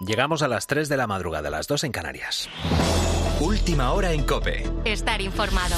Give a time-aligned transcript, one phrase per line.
[0.00, 2.48] Llegamos a las 3 de la madrugada, las 2 en Canarias.
[3.40, 4.62] Última hora en Cope.
[4.84, 5.74] Estar informado.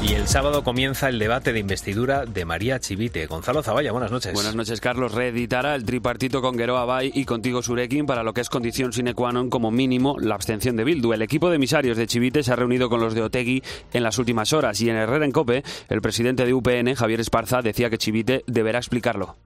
[0.00, 3.26] Y el sábado comienza el debate de investidura de María Chivite.
[3.26, 4.32] Gonzalo Zavalla, buenas noches.
[4.32, 5.12] Buenas noches, Carlos.
[5.12, 9.12] Reeditará el tripartito con Gueroa Bay y contigo Surekin para lo que es condición sine
[9.12, 11.12] qua non como mínimo la abstención de Bildu.
[11.12, 13.60] El equipo de emisarios de Chivite se ha reunido con los de Otegui
[13.92, 17.60] en las últimas horas y en Herrera en Cope, el presidente de UPN, Javier Esparza,
[17.60, 19.36] decía que Chivite deberá explicarlo.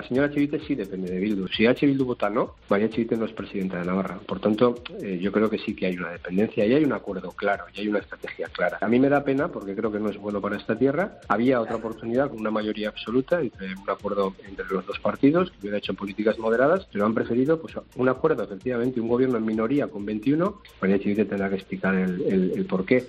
[0.00, 1.46] La señora Chivite sí depende de Bildu.
[1.48, 1.84] Si H.
[1.84, 4.18] Bildu vota no, María Chivite no es presidenta de Navarra.
[4.26, 7.32] Por tanto, eh, yo creo que sí que hay una dependencia y hay un acuerdo
[7.32, 8.78] claro y hay una estrategia clara.
[8.80, 11.18] A mí me da pena porque creo que no es bueno para esta tierra.
[11.28, 15.58] Había otra oportunidad con una mayoría absoluta entre un acuerdo entre los dos partidos que
[15.60, 19.88] hubiera hecho políticas moderadas, pero han preferido pues un acuerdo, efectivamente, un gobierno en minoría
[19.88, 20.62] con 21.
[20.80, 23.06] María Chivite tendrá que explicar el, el, el por qué.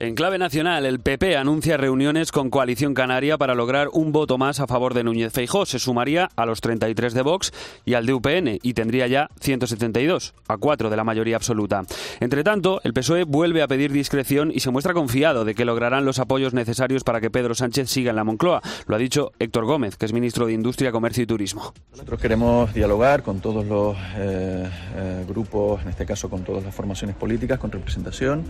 [0.00, 4.60] En clave nacional, el PP anuncia reuniones con Coalición Canaria para lograr un voto más
[4.60, 5.66] a favor de Núñez Feijó.
[5.66, 7.52] Se sumaría a los 33 de Vox
[7.84, 11.82] y al de UPN y tendría ya 172, a 4 de la mayoría absoluta.
[12.20, 16.04] Entre tanto, el PSOE vuelve a pedir discreción y se muestra confiado de que lograrán
[16.04, 18.62] los apoyos necesarios para que Pedro Sánchez siga en la Moncloa.
[18.86, 21.74] Lo ha dicho Héctor Gómez, que es ministro de Industria, Comercio y Turismo.
[21.90, 26.72] Nosotros queremos dialogar con todos los eh, eh, grupos, en este caso con todas las
[26.72, 28.44] formaciones políticas, con representación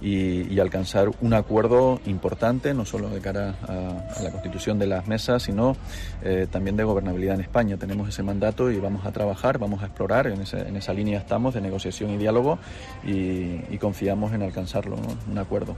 [0.00, 5.06] y, y alcanzar un acuerdo importante, no solo de cara a, la constitución de las
[5.06, 5.76] mesas, sino
[6.22, 7.76] eh, también de gobernabilidad en España.
[7.76, 11.18] Tenemos ese mandato y vamos a trabajar, vamos a explorar, en, ese, en esa línea
[11.18, 12.58] estamos de negociación y diálogo
[13.04, 14.96] y, confiamos en alcanzarlo,
[15.30, 15.76] un acuerdo.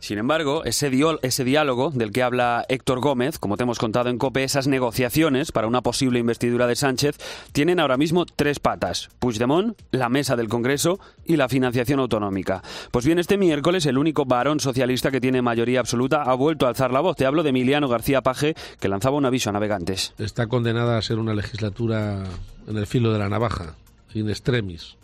[0.00, 0.90] Sin embargo, ese,
[1.22, 5.50] ese, diálogo del que habla Héctor Gómez, como te hemos contado en COPE, esas negociaciones
[5.50, 7.18] para una posible investidura de Sánchez,
[7.52, 9.08] tienen ahora mismo tres patas.
[9.18, 12.62] Puigdemont, la mesa del Congreso y la financiación autonómica.
[12.92, 16.68] Pues bien, este miércoles el único varón socialista que tiene mayoría absoluta ha vuelto a
[16.70, 17.16] alzar la voz.
[17.16, 20.14] Te hablo de Emiliano García Paje, que lanzaba un aviso a navegantes.
[20.18, 22.24] Está condenada a ser una legislatura
[22.66, 23.74] en el filo de la navaja,
[24.14, 24.96] in extremis.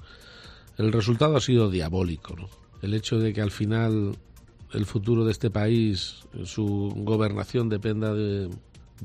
[0.79, 2.37] El resultado ha sido diabólico.
[2.83, 4.17] El hecho de que al final
[4.73, 8.51] el futuro de este país, su gobernación dependa de,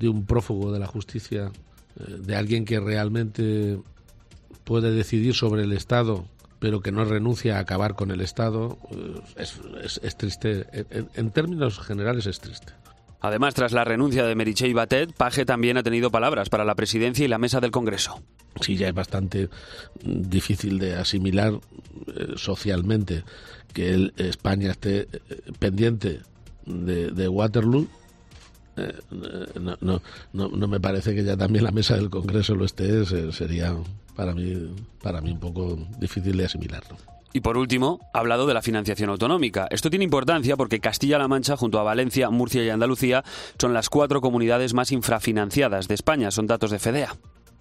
[0.01, 1.51] un prófugo de la justicia,
[1.99, 3.79] eh, de alguien que realmente
[4.63, 6.25] puede decidir sobre el Estado,
[6.59, 10.65] pero que no renuncia a acabar con el Estado, eh, es, triste.
[11.15, 12.73] En, términos generales es triste.
[13.21, 17.25] Además, tras la renuncia de Meritxell Batet, Paje también ha tenido palabras para la presidencia
[17.25, 18.21] y la mesa del Congreso.
[18.61, 19.49] Sí, ya es bastante
[20.03, 21.53] difícil de asimilar
[22.07, 23.23] eh, socialmente
[23.73, 25.07] que el, España esté eh,
[25.59, 26.21] pendiente
[26.65, 27.87] de, de Waterloo.
[28.77, 28.93] Eh,
[29.59, 30.01] no, no,
[30.33, 33.75] no, no, me parece que ya también la mesa del Congreso lo esté, sería
[34.15, 36.97] para mí, para mí un poco difícil de asimilarlo.
[37.33, 39.67] Y por último, ha hablado de la financiación autonómica.
[39.69, 43.23] Esto tiene importancia porque Castilla-La Mancha, junto a Valencia, Murcia y Andalucía,
[43.59, 46.31] son las cuatro comunidades más infrafinanciadas de España.
[46.31, 47.15] Son datos de FEDEA.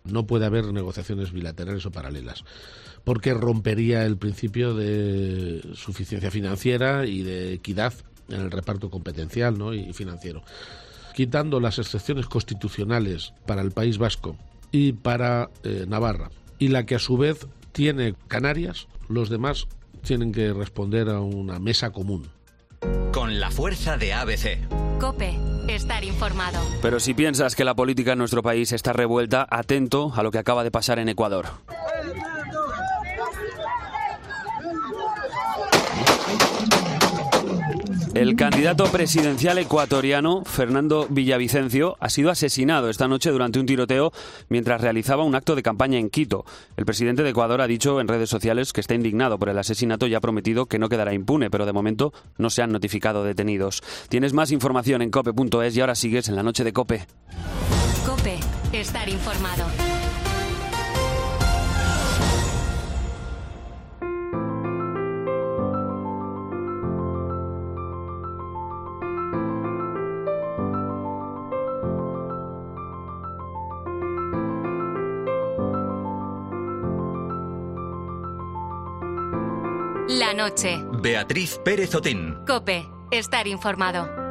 [0.05, 2.45] No puede haber negociaciones bilaterales o paralelas,
[3.05, 7.93] porque rompería el principio de suficiencia financiera y de equidad
[8.31, 9.75] en el reparto competencial ¿no?
[9.75, 10.43] y financiero.
[11.15, 14.37] Quitando las excepciones constitucionales para el País Vasco
[14.71, 19.67] y para eh, Navarra, y la que a su vez tiene Canarias, los demás
[20.03, 22.29] tienen que responder a una mesa común.
[23.13, 24.69] Con la fuerza de ABC.
[25.01, 26.61] Cope, estar informado.
[26.83, 30.39] Pero si piensas que la política en nuestro país está revuelta, atento a lo que
[30.39, 31.47] acaba de pasar en Ecuador.
[38.19, 44.13] El candidato presidencial ecuatoriano, Fernando Villavicencio, ha sido asesinado esta noche durante un tiroteo
[44.49, 46.45] mientras realizaba un acto de campaña en Quito.
[46.77, 50.09] El presidente de Ecuador ha dicho en redes sociales que está indignado por el asesinato
[50.09, 53.85] y ha prometido que no quedará impune, pero de momento no se han notificado detenidos.
[54.09, 57.07] Tienes más información en cope.es y ahora sigues en la noche de Cope.
[58.05, 58.41] Cope,
[58.73, 59.65] estar informado.
[80.39, 80.81] Noche.
[81.03, 82.39] Beatriz Pérez Otín.
[82.47, 84.28] Cope, estar informado.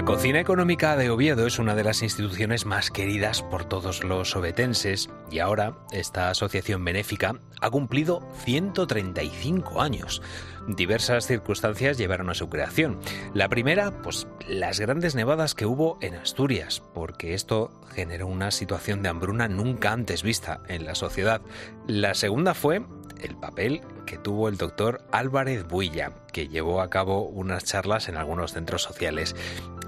[0.00, 4.34] La Cocina Económica de Oviedo es una de las instituciones más queridas por todos los
[4.34, 10.22] obetenses y ahora esta asociación benéfica ha cumplido 135 años.
[10.66, 12.98] Diversas circunstancias llevaron a su creación.
[13.34, 19.02] La primera, pues las grandes nevadas que hubo en Asturias, porque esto generó una situación
[19.02, 21.42] de hambruna nunca antes vista en la sociedad.
[21.86, 22.86] La segunda fue
[23.20, 28.16] el papel que tuvo el doctor Álvarez Builla, que llevó a cabo unas charlas en
[28.16, 29.36] algunos centros sociales.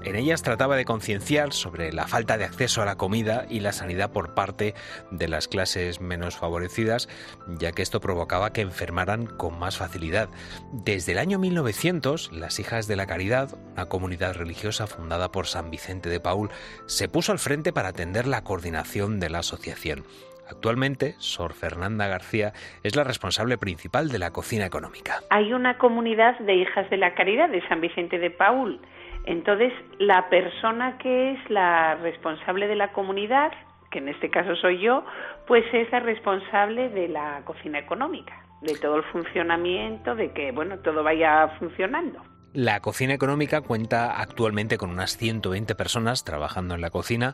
[0.03, 3.71] En ellas trataba de concienciar sobre la falta de acceso a la comida y la
[3.71, 4.73] sanidad por parte
[5.11, 7.07] de las clases menos favorecidas,
[7.47, 10.27] ya que esto provocaba que enfermaran con más facilidad.
[10.73, 15.71] Desde el año 1900, las Hijas de la Caridad, una comunidad religiosa fundada por San
[15.71, 16.49] Vicente de Paul,
[16.85, 20.03] se puso al frente para atender la coordinación de la asociación.
[20.49, 22.51] Actualmente, Sor Fernanda García
[22.83, 25.21] es la responsable principal de la cocina económica.
[25.29, 28.81] Hay una comunidad de hijas de la caridad de San Vicente de Paul
[29.25, 33.51] entonces, la persona que es la responsable de la comunidad,
[33.89, 35.05] que en este caso soy yo,
[35.47, 40.79] pues es la responsable de la cocina económica, de todo el funcionamiento, de que, bueno,
[40.79, 42.21] todo vaya funcionando.
[42.53, 47.33] La cocina económica cuenta actualmente con unas 120 personas trabajando en la cocina,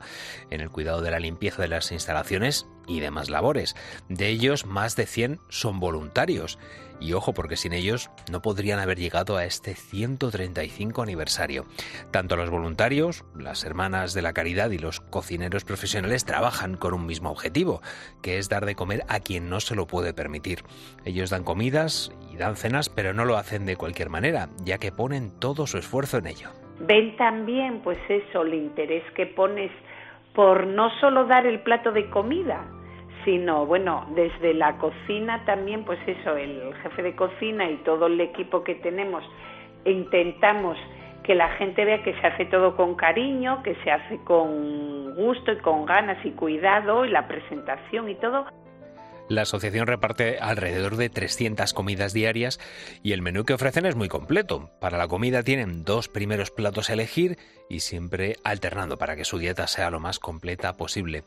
[0.50, 3.76] en el cuidado de la limpieza de las instalaciones y demás labores.
[4.08, 6.60] De ellos, más de 100 son voluntarios.
[7.02, 11.66] Y ojo, porque sin ellos no podrían haber llegado a este 135 aniversario.
[12.12, 17.06] Tanto los voluntarios, las hermanas de la caridad y los cocineros profesionales trabajan con un
[17.06, 17.82] mismo objetivo,
[18.22, 20.64] que es dar de comer a quien no se lo puede permitir.
[21.06, 24.92] Ellos dan comidas y dan cenas, pero no lo hacen de cualquier manera, ya que
[24.92, 26.50] ponen todo su esfuerzo en ello.
[26.82, 29.72] Ven también, pues eso, el interés que pones
[30.34, 32.66] por no solo dar el plato de comida,
[33.26, 38.20] sino bueno, desde la cocina también, pues eso, el jefe de cocina y todo el
[38.22, 39.24] equipo que tenemos,
[39.86, 40.78] intentamos
[41.24, 45.52] que la gente vea que se hace todo con cariño, que se hace con gusto
[45.52, 48.46] y con ganas y cuidado y la presentación y todo,
[49.30, 52.60] la asociación reparte alrededor de 300 comidas diarias
[53.04, 54.72] y el menú que ofrecen es muy completo.
[54.82, 57.38] Para la comida tienen dos primeros platos a elegir
[57.70, 61.24] y siempre alternando para que su dieta sea lo más completa posible.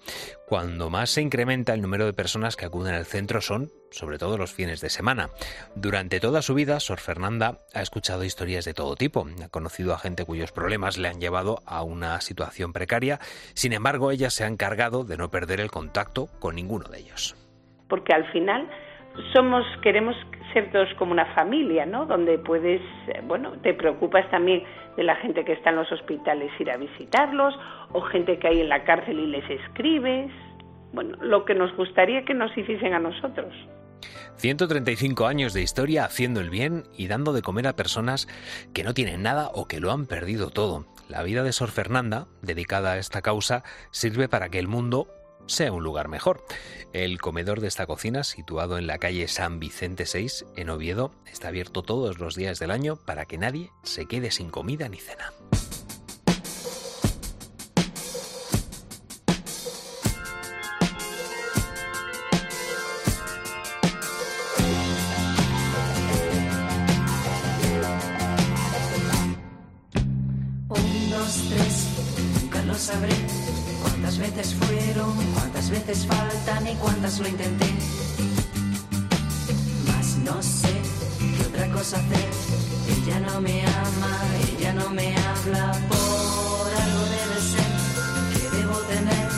[0.49, 4.37] Cuando más se incrementa el número de personas que acuden al centro son, sobre todo,
[4.37, 5.31] los fines de semana.
[5.77, 9.27] Durante toda su vida, Sor Fernanda ha escuchado historias de todo tipo.
[9.43, 13.21] Ha conocido a gente cuyos problemas le han llevado a una situación precaria.
[13.55, 17.37] Sin embargo, ella se ha encargado de no perder el contacto con ninguno de ellos
[17.93, 18.67] porque al final
[19.35, 20.17] somos queremos
[20.55, 22.07] ser todos como una familia, ¿no?
[22.07, 24.63] Donde puedes, eh, bueno, te preocupas también
[24.97, 27.55] de la gente que está en los hospitales ir a visitarlos
[27.93, 30.33] o gente que hay en la cárcel y les escribes.
[30.95, 33.53] Bueno, lo que nos gustaría que nos hiciesen a nosotros.
[34.37, 38.27] 135 años de historia haciendo el bien y dando de comer a personas
[38.73, 40.87] que no tienen nada o que lo han perdido todo.
[41.11, 45.09] La vida de Sor Fernanda, dedicada a esta causa, sirve para que el mundo
[45.47, 46.45] sea un lugar mejor.
[46.93, 51.49] El comedor de esta cocina, situado en la calle San Vicente 6, en Oviedo, está
[51.49, 55.33] abierto todos los días del año para que nadie se quede sin comida ni cena.
[74.35, 75.15] Veces fueron?
[75.35, 76.67] ¿Cuántas veces faltan?
[76.67, 77.67] ¿Y cuántas lo intenté?
[79.87, 80.73] Mas no sé
[81.19, 82.31] qué otra cosa hacer.
[82.89, 84.13] Ella no me ama,
[84.49, 85.73] ella no me habla.
[85.89, 87.73] Por algo debe ser
[88.33, 89.29] que debo tener.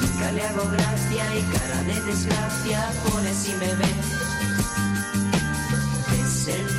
[0.00, 3.92] Nunca le hago gracia y cara de desgracia pone si me ve.
[6.22, 6.77] Es el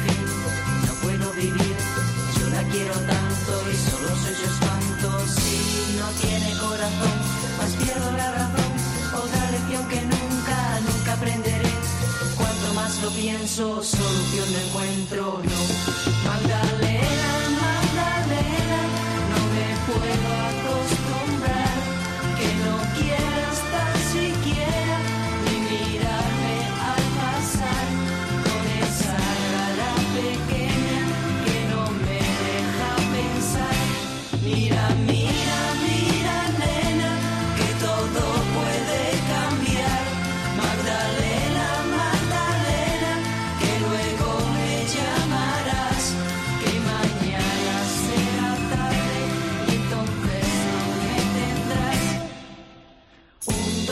[13.22, 16.30] pienso, solución no encuentro, no.
[16.30, 16.69] Magdalena,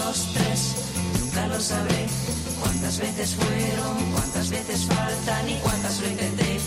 [0.08, 0.62] dos, tres,
[1.20, 2.06] nunca lo sabré.
[2.62, 6.60] Cuántas veces fueron, cuántas veces faltan y cuántas lo intenté.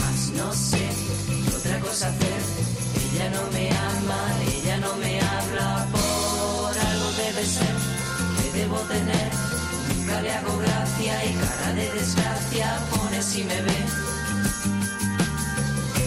[0.00, 0.84] Mas no sé
[1.26, 2.40] qué otra cosa hacer.
[3.04, 4.20] Ella no me ama,
[4.54, 5.86] ella no me habla.
[5.92, 7.76] Por algo debe ser
[8.36, 9.30] que debo tener.
[9.88, 13.80] Nunca le hago gracia y cara de desgracia pone si me ve.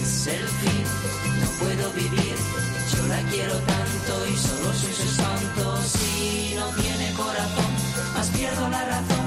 [0.00, 0.84] Es el fin,
[1.40, 2.36] no puedo vivir.
[2.92, 3.93] Yo la quiero tanto
[4.30, 5.78] y solo soy su santo.
[5.82, 7.70] Si no tiene corazón,
[8.14, 9.26] más pierdo la razón.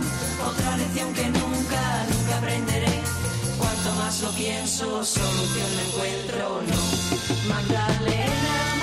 [0.77, 1.81] lección que nunca,
[2.11, 3.01] nunca aprenderé.
[3.57, 7.53] Cuanto más lo pienso, solución no encuentro, no.
[7.53, 8.76] Magdalena, Magdalena,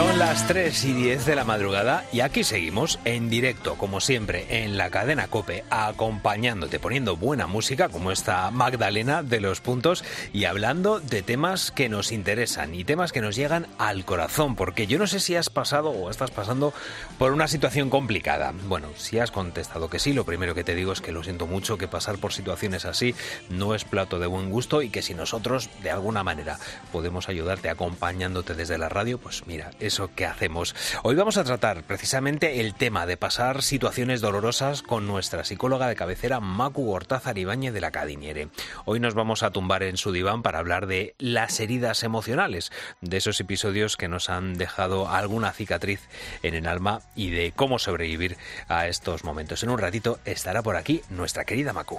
[0.00, 4.64] Son las 3 y 10 de la madrugada y aquí seguimos en directo, como siempre,
[4.64, 10.02] en la cadena Cope, acompañándote, poniendo buena música como esta Magdalena de los puntos
[10.32, 14.86] y hablando de temas que nos interesan y temas que nos llegan al corazón, porque
[14.86, 16.72] yo no sé si has pasado o estás pasando
[17.18, 18.54] por una situación complicada.
[18.68, 21.46] Bueno, si has contestado que sí, lo primero que te digo es que lo siento
[21.46, 23.14] mucho, que pasar por situaciones así
[23.50, 26.58] no es plato de buen gusto y que si nosotros de alguna manera
[26.90, 30.76] podemos ayudarte acompañándote desde la radio, pues mira, eso que hacemos.
[31.02, 35.96] Hoy vamos a tratar precisamente el tema de pasar situaciones dolorosas con nuestra psicóloga de
[35.96, 38.50] cabecera Macu Gortázar Ibáñez de la Cadiniere.
[38.84, 42.70] Hoy nos vamos a tumbar en su diván para hablar de las heridas emocionales,
[43.00, 46.02] de esos episodios que nos han dejado alguna cicatriz
[46.44, 48.36] en el alma y de cómo sobrevivir
[48.68, 49.64] a estos momentos.
[49.64, 51.98] En un ratito estará por aquí nuestra querida Macu.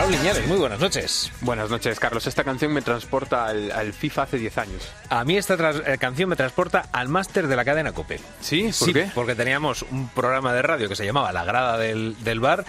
[0.00, 1.30] Raúl Liñares, muy buenas noches.
[1.42, 2.26] Buenas noches, Carlos.
[2.26, 4.88] Esta canción me transporta al, al FIFA hace 10 años.
[5.10, 8.18] A mí esta eh, canción me transporta al máster de la cadena Cope.
[8.40, 8.62] ¿Sí?
[8.62, 9.10] ¿Por sí, qué?
[9.14, 12.64] porque teníamos un programa de radio que se llamaba La Grada del, del Bar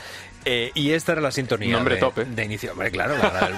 [0.46, 2.26] eh, y esta era la sintonía Nombre de, top, ¿eh?
[2.26, 2.72] de inicio.
[2.72, 3.16] Hombre, claro,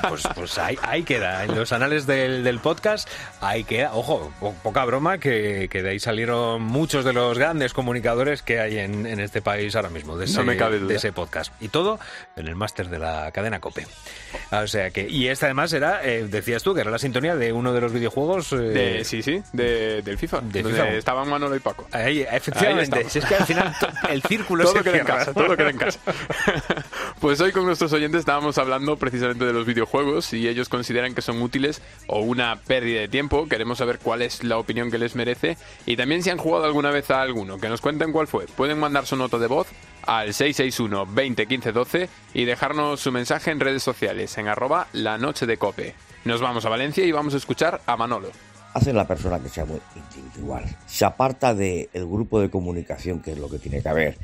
[0.10, 1.44] pues, pues ahí, ahí queda.
[1.44, 3.08] En los anales del, del podcast,
[3.42, 3.94] ahí queda.
[3.94, 8.60] Ojo, po- poca broma, que, que de ahí salieron muchos de los grandes comunicadores que
[8.60, 10.90] hay en, en este país ahora mismo, de ese, No me cabe duda.
[10.90, 11.54] de ese podcast.
[11.62, 12.00] Y todo
[12.36, 13.86] en el máster de la cadena Cope.
[14.52, 17.54] O sea que, y esta además era, eh, decías tú, que era la sintonía de
[17.54, 18.52] uno de los videojuegos.
[18.54, 20.42] eh, De, sí, sí, de- del FIFA.
[20.42, 20.94] De donde FIFA.
[20.96, 21.88] estaban Manolo y Paco.
[21.92, 23.00] Ahí, efectivamente.
[23.00, 23.06] Ahí.
[23.10, 23.76] Si es que al final
[24.10, 26.00] el círculo todo se queda en casa, todo queda en casa.
[27.20, 31.22] pues hoy con nuestros oyentes estábamos hablando precisamente de los videojuegos y ellos consideran que
[31.22, 33.48] son útiles o una pérdida de tiempo.
[33.48, 36.92] Queremos saber cuál es la opinión que les merece y también si han jugado alguna
[36.92, 37.58] vez a alguno.
[37.58, 38.46] Que nos cuenten cuál fue.
[38.46, 39.68] Pueden mandar su nota de voz
[40.06, 45.18] al 661 20 15 12 y dejarnos su mensaje en redes sociales en arroba la
[45.18, 45.96] noche de cope.
[46.26, 48.32] Nos vamos a Valencia y vamos a escuchar a Manolo.
[48.74, 50.64] hace la persona que sea muy individual.
[50.88, 54.18] Se aparta del grupo de comunicación, que es lo que tiene que haber,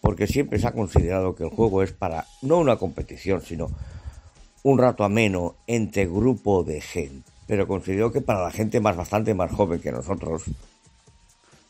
[0.00, 3.68] porque siempre se ha considerado que el juego es para no una competición, sino
[4.62, 7.30] un rato ameno entre grupo de gente.
[7.46, 10.44] Pero considero que para la gente más bastante más joven que nosotros,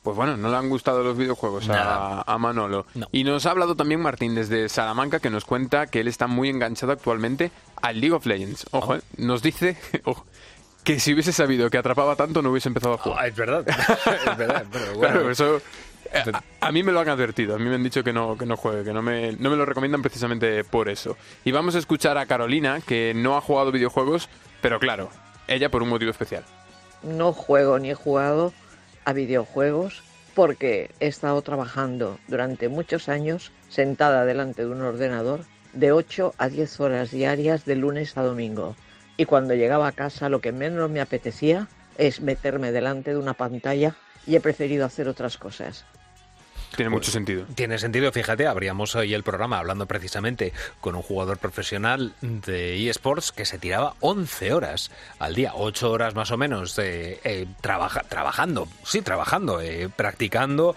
[0.02, 2.86] Pues bueno, no le han gustado los videojuegos a, Manolo.
[2.94, 3.06] No.
[3.12, 6.48] Y nos ha hablado también Martín desde Salamanca, que nos cuenta que él está muy
[6.48, 8.66] enganchado actualmente al League of Legends.
[8.72, 10.24] Ojo, eh, nos dice ojo,
[10.84, 13.18] que si hubiese sabido que atrapaba tanto, no hubiese empezado a jugar.
[13.20, 13.64] Ah, es verdad.
[13.68, 14.64] es verdad.
[14.70, 15.60] Pero bueno, Claro, eso...
[16.12, 18.46] eh, A, mí me lo han advertido, a mí me han dicho que no, que
[18.46, 21.16] no juegue, que no me, no me lo recomiendan precisamente por eso.
[21.44, 24.28] Y vamos a escuchar a Carolina, que no ha jugado videojuegos,
[24.60, 25.10] pero claro,
[25.48, 26.44] ella por un motivo especial.
[27.02, 28.52] no juego ni he jugado
[29.04, 30.02] a videojuegos
[30.34, 36.48] porque he estado trabajando durante muchos años sentada delante de un ordenador de 8 a
[36.48, 38.76] 10 horas diarias de lunes a domingo.
[39.16, 43.34] Y cuando llegaba a casa lo que menos me apetecía es meterme delante de una
[43.34, 43.94] pantalla
[44.26, 45.84] y he preferido hacer otras cosas.
[46.76, 47.44] Tiene mucho sentido.
[47.54, 53.32] Tiene sentido, fíjate, abríamos hoy el programa hablando precisamente con un jugador profesional de eSports
[53.32, 58.02] que se tiraba 11 horas al día, 8 horas más o menos, eh, eh, trabaja,
[58.02, 60.76] trabajando, sí, trabajando, eh, practicando,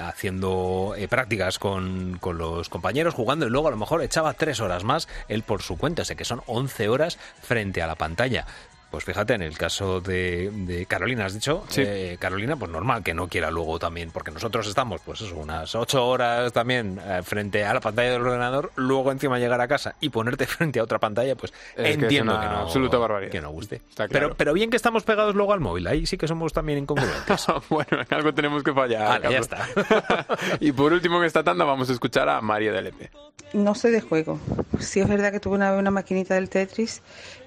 [0.00, 4.84] haciendo prácticas con, con los compañeros, jugando y luego a lo mejor echaba 3 horas
[4.84, 8.46] más él por su cuenta, o sea que son 11 horas frente a la pantalla.
[8.90, 11.82] Pues fíjate, en el caso de, de Carolina, has dicho, Sí.
[11.84, 15.74] eh, Carolina, pues normal que no quiera luego también, porque nosotros estamos, pues eso, unas
[15.74, 19.96] ocho horas también eh, frente a la pantalla del ordenador, luego encima llegar a casa
[20.00, 22.96] y ponerte frente a otra pantalla, pues Es que es entiendo una que, no, absoluta
[22.96, 23.32] barbaridad.
[23.32, 23.76] que no guste.
[23.76, 24.28] Está claro.
[24.28, 27.46] pero, pero bien que estamos pegados luego al móvil, ahí sí que somos también incongruentes.
[27.68, 29.20] bueno, en algo tenemos que fallar.
[29.20, 30.26] Vale, ya Carlos.
[30.60, 33.10] y por último en esta tanda vamos a escuchar a María de Lepe.
[33.52, 34.40] No sé de juego.
[34.78, 37.00] Sí es verdad que tuve una vez una maquinita del Tetris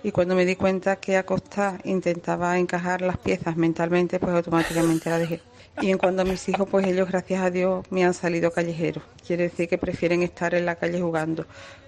[0.04, 5.10] y cuando me di cuenta que a costa intentaba encajar las piezas mentalmente, pues automáticamente
[5.10, 5.42] la dejé.
[5.82, 9.04] Y en cuanto a mis hijos, pues ellos, gracias a Dios, me han salido callejeros.
[9.26, 11.46] Quiere decir que prefieren estar en la calle jugando.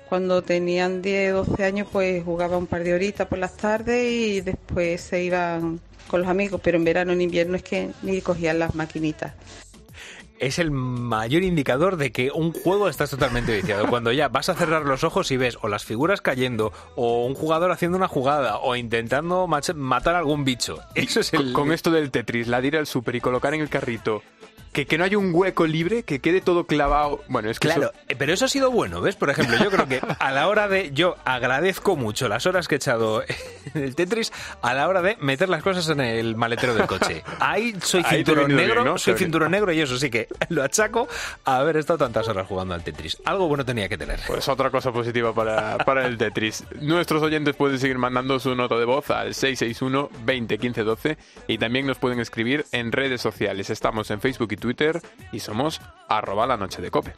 [0.07, 4.41] Cuando tenían 10, 12 años, pues jugaba un par de horitas por las tardes y
[4.41, 8.59] después se iban con los amigos, pero en verano, en invierno es que ni cogían
[8.59, 9.33] las maquinitas.
[10.41, 13.87] Es el mayor indicador de que un juego estás totalmente viciado.
[13.87, 17.35] Cuando ya vas a cerrar los ojos y ves o las figuras cayendo, o un
[17.35, 20.79] jugador haciendo una jugada, o intentando matar a algún bicho.
[20.95, 21.53] Eso es el...
[21.53, 24.23] Con esto del Tetris, la de ir al súper y colocar en el carrito,
[24.73, 27.23] que, que no haya un hueco libre, que quede todo clavado.
[27.27, 29.15] Bueno, es que Claro, eso- eh, pero eso ha sido bueno, ¿ves?
[29.15, 30.91] Por ejemplo, yo creo que a la hora de...
[30.93, 35.17] Yo agradezco mucho las horas que he echado en el Tetris a la hora de
[35.19, 37.23] meter las cosas en el maletero del coche.
[37.39, 38.97] Ahí soy cinturón negro, bien, ¿no?
[38.97, 41.07] soy cinturón negro y eso sí que lo achaco
[41.45, 43.17] a haber estado tantas horas jugando al Tetris.
[43.25, 44.19] Algo bueno tenía que tener.
[44.27, 46.63] Pues otra cosa positiva para, para el Tetris.
[46.79, 51.57] Nuestros oyentes pueden seguir mandando su nota de voz al 661 20 15 12 y
[51.57, 53.69] también nos pueden escribir en redes sociales.
[53.69, 55.01] Estamos en Facebook y Twitter
[55.33, 57.13] y somos arroba la noche de cope.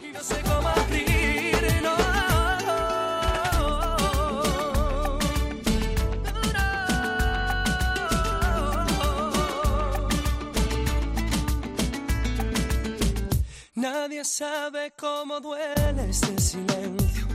[13.76, 17.28] Nadie sabe cómo duele este silencio.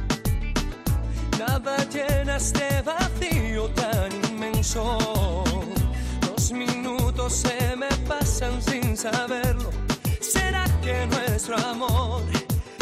[1.38, 5.44] Nada llena este vacío tan inmenso.
[6.28, 9.70] Los minutos se me pasan sin saberlo.
[10.30, 12.22] ¿Será que nuestro amor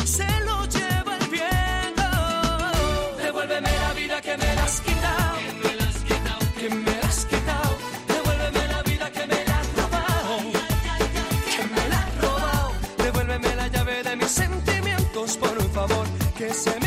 [0.05, 2.09] se lo lleva el viento?
[3.23, 5.37] Devuélveme la vida que me la has quitado.
[6.59, 7.71] Que me la has quitado.
[8.09, 10.37] Devuélveme la vida que me la has robado.
[11.55, 12.73] Que me la has robado.
[13.05, 16.07] Devuélveme la llave de mis sentimientos, por favor.
[16.37, 16.86] Que se me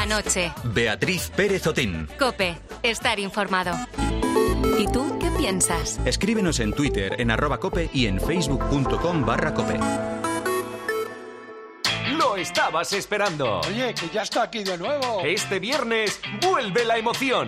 [0.00, 0.50] La noche.
[0.64, 2.08] Beatriz Pérez Otín.
[2.18, 2.56] Cope.
[2.82, 3.76] Estar informado.
[4.78, 6.00] ¿Y tú qué piensas?
[6.06, 9.78] Escríbenos en Twitter en arroba cope y en facebook.com barra cope.
[12.16, 13.60] Lo estabas esperando.
[13.68, 15.20] Oye, que ya está aquí de nuevo.
[15.22, 17.46] Este viernes vuelve la emoción.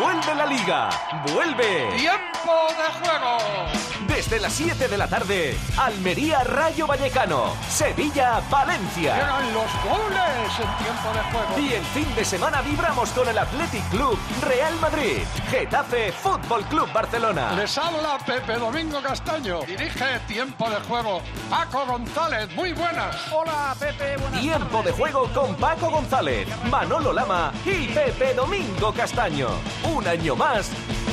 [0.00, 0.88] Vuelve la liga.
[1.32, 1.96] Vuelve.
[1.96, 3.87] ¡Tiempo de juego!
[4.18, 9.16] Desde las 7 de la tarde, Almería Rayo Vallecano, Sevilla Valencia.
[9.16, 11.58] ¡Eran los goles en tiempo de juego!
[11.60, 16.92] Y el fin de semana vibramos con el Athletic Club Real Madrid, Getafe Fútbol Club
[16.92, 17.52] Barcelona.
[17.52, 19.60] Les habla Pepe Domingo Castaño.
[19.60, 22.52] Dirige Tiempo de Juego Paco González.
[22.56, 23.14] Muy buenas.
[23.32, 24.16] Hola, Pepe.
[24.16, 29.46] Buenas Tiempo de juego con Paco González, Manolo Lama y Pepe Domingo Castaño.
[29.84, 30.72] Un año más,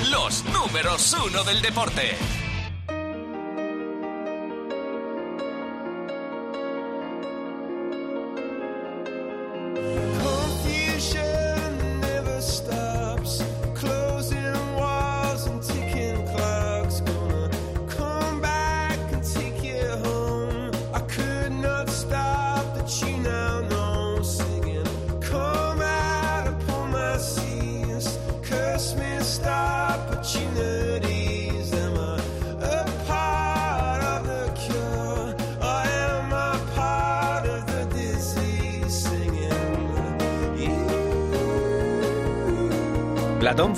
[0.10, 2.18] los números uno del deporte.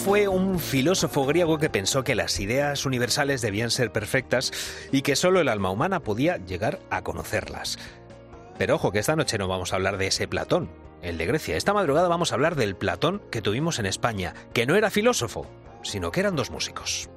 [0.07, 4.53] Fue un filósofo griego que pensó que las ideas universales debían ser perfectas
[4.89, 7.77] y que solo el alma humana podía llegar a conocerlas.
[8.57, 10.69] Pero ojo, que esta noche no vamos a hablar de ese Platón,
[11.01, 11.57] el de Grecia.
[11.57, 15.45] Esta madrugada vamos a hablar del Platón que tuvimos en España, que no era filósofo,
[15.83, 17.09] sino que eran dos músicos.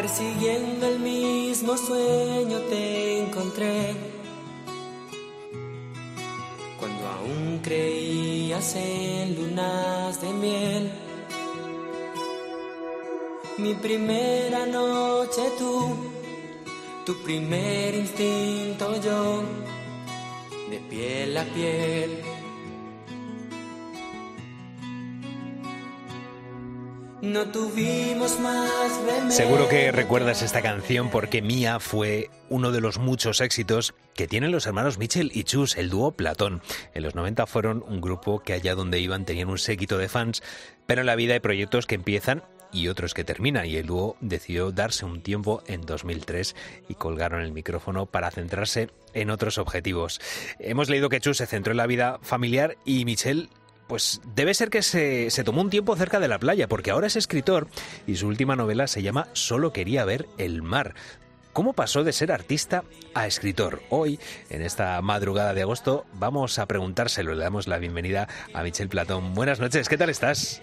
[0.00, 3.96] Persiguiendo el mismo sueño te encontré.
[6.78, 10.92] Cuando aún creías en lunas de miel.
[13.56, 15.96] Mi primera noche tú,
[17.04, 19.42] tu primer instinto yo,
[20.70, 22.37] de piel a piel.
[27.20, 29.30] No tuvimos más remedio.
[29.32, 34.52] Seguro que recuerdas esta canción porque Mía fue uno de los muchos éxitos que tienen
[34.52, 36.62] los hermanos Mitchell y Chus, el dúo Platón.
[36.94, 40.44] En los 90 fueron un grupo que allá donde iban tenían un séquito de fans,
[40.86, 44.16] pero en la vida hay proyectos que empiezan y otros que terminan y el dúo
[44.20, 46.54] decidió darse un tiempo en 2003
[46.88, 50.20] y colgaron el micrófono para centrarse en otros objetivos.
[50.60, 53.48] Hemos leído que Chus se centró en la vida familiar y Michel
[53.88, 57.08] pues debe ser que se, se, tomó un tiempo cerca de la playa, porque ahora
[57.08, 57.66] es escritor
[58.06, 60.94] y su última novela se llama Solo quería ver el mar.
[61.52, 63.82] ¿Cómo pasó de ser artista a escritor?
[63.90, 67.34] Hoy, en esta madrugada de agosto, vamos a preguntárselo.
[67.34, 69.34] Le damos la bienvenida a Michel Platón.
[69.34, 70.62] Buenas noches, ¿qué tal estás?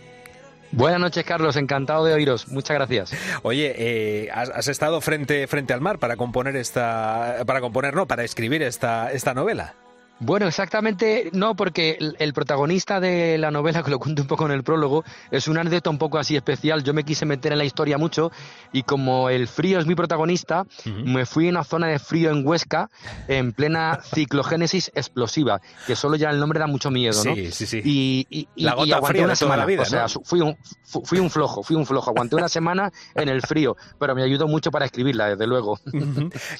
[0.71, 1.57] Buenas noches, Carlos.
[1.57, 2.47] Encantado de oíros.
[2.47, 3.11] Muchas gracias.
[3.43, 8.07] Oye, eh, has, has estado frente, frente al mar para componer esta, para componer, no,
[8.07, 9.75] para escribir esta, esta novela.
[10.19, 14.45] Bueno, exactamente no, porque el, el protagonista de la novela, que lo cuento un poco
[14.45, 16.83] en el prólogo, es una anécdota un poco así especial.
[16.83, 18.31] Yo me quise meter en la historia mucho
[18.71, 22.47] y como el frío es mi protagonista, me fui a una zona de frío en
[22.47, 22.89] Huesca
[23.27, 27.35] en plena ciclogénesis explosiva, que solo ya el nombre da mucho miedo, ¿no?
[27.35, 27.81] Sí, sí, sí.
[27.83, 29.57] Y, y- y- La y gota aguanté fría una semana.
[29.63, 32.09] la vida, o sea, fui un, fu- fui un flojo, fui un flojo.
[32.11, 35.77] Aguanté una semana en el frío, pero me ayudó mucho para escribirla, desde luego.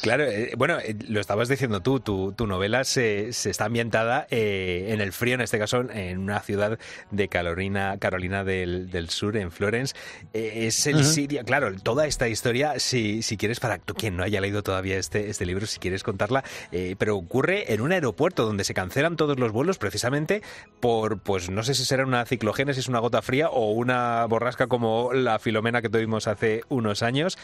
[0.02, 4.28] Claro, eh, bueno, eh, lo estabas diciendo tú, tu, tu novela se, se está ambientada
[4.30, 6.80] eh, en el frío, en este caso en una ciudad
[7.12, 9.96] de Carolina, Carolina del, del Sur, en Florence.
[10.34, 14.24] Eh, es el sitio, claro, toda esta historia, si, si quieres, para tú, quien no
[14.24, 18.46] haya leído todavía este, este libro, si quieres contarla, eh, pero ocurre en un aeropuerto
[18.46, 20.42] donde se cancelan todos los vuelos precisamente
[20.80, 25.14] por, pues no sé si será una ciclogénesis, una gota fría o una borrasca como
[25.14, 27.38] la Filomena que tuvimos hace unos años.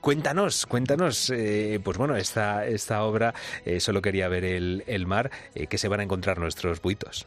[0.00, 1.32] Cuéntanos, cuéntanos,
[1.82, 3.34] pues bueno, esta, esta obra,
[3.78, 7.26] solo quería ver el, el mar, eh, que se van a encontrar nuestros buitos.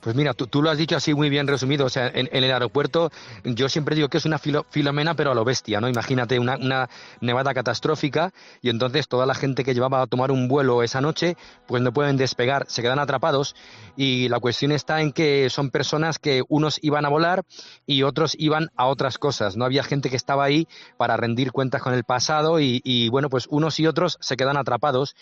[0.00, 1.86] Pues mira, tú, tú lo has dicho así muy bien resumido.
[1.86, 3.10] O sea, en, el aeropuerto
[3.44, 5.88] yo siempre digo que es una filo- filomena, pero a lo bestia, ¿no?
[5.88, 6.88] Imagínate una, una
[7.20, 11.36] nevada catastrófica y entonces toda la gente que llevaba a tomar un vuelo esa noche,
[11.68, 13.54] pues no pueden despegar, se quedan atrapados
[13.96, 17.44] y la cuestión está en que son personas que unos iban a volar
[17.86, 19.56] y otros iban a otras cosas.
[19.56, 23.46] No había gente que estaba ahí para rendir cuentas con el pasado y bueno, pues
[23.50, 25.14] unos y otros se quedan atrapados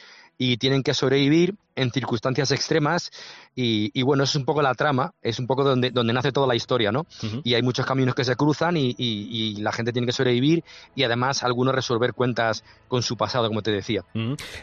[0.43, 3.11] y tienen que sobrevivir en circunstancias extremas
[3.55, 6.47] y, y bueno, es un poco la trama, es un poco donde, donde nace toda
[6.47, 7.05] la historia, ¿no?
[7.45, 10.65] Y hay muchos caminos que se cruzan y, y- y la gente tiene que sobrevivir
[10.95, 14.03] y además algunos resolver cuentas con su pasado, como te decía.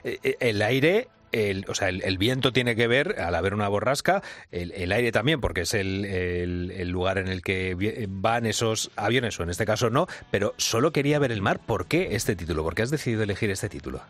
[0.03, 1.09] Eh, eh, El aire.
[1.33, 4.93] El, o sea, el, el viento tiene que ver, al haber una borrasca, el, el
[4.93, 7.75] aire también, porque es el, el- lugar en el que
[8.09, 11.59] van esos aviones, o en este caso no, pero solo quería ver el mar.
[11.59, 12.63] ¿Por qué este título?
[12.63, 14.01] ¿Por qué has decidido elegir este título?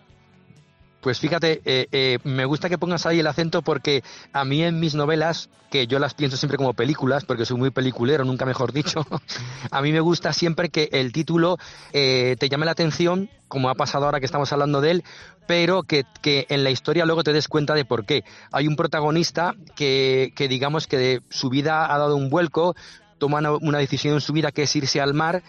[1.02, 4.80] Pues fíjate, eh, eh, me gusta que pongas ahí el acento porque a mí en
[4.80, 8.74] mis novelas, que yo las pienso siempre como películas, porque soy muy peliculero, nunca mejor
[8.74, 9.06] dicho,
[9.72, 11.58] a mí me gusta siempre que el título
[11.94, 15.04] eh, te llame la atención, como ha pasado ahora que estamos hablando de él,
[15.46, 18.24] pero que, que en la historia luego te des cuenta de por qué.
[18.52, 22.76] Hay un protagonista que, que digamos que de su vida ha dado un vuelco,
[23.18, 25.44] toma una- decisión en su vida que es irse al mar,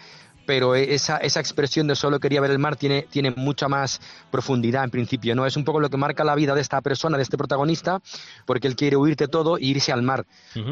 [0.49, 4.83] pero esa, esa expresión de solo quería ver el mar tiene, tiene mucha más profundidad
[4.83, 5.45] en principio, ¿no?
[5.45, 8.01] Es un poco lo que marca la vida de esta persona, de este protagonista,
[8.47, 10.25] porque él quiere huir de todo e irse al mar.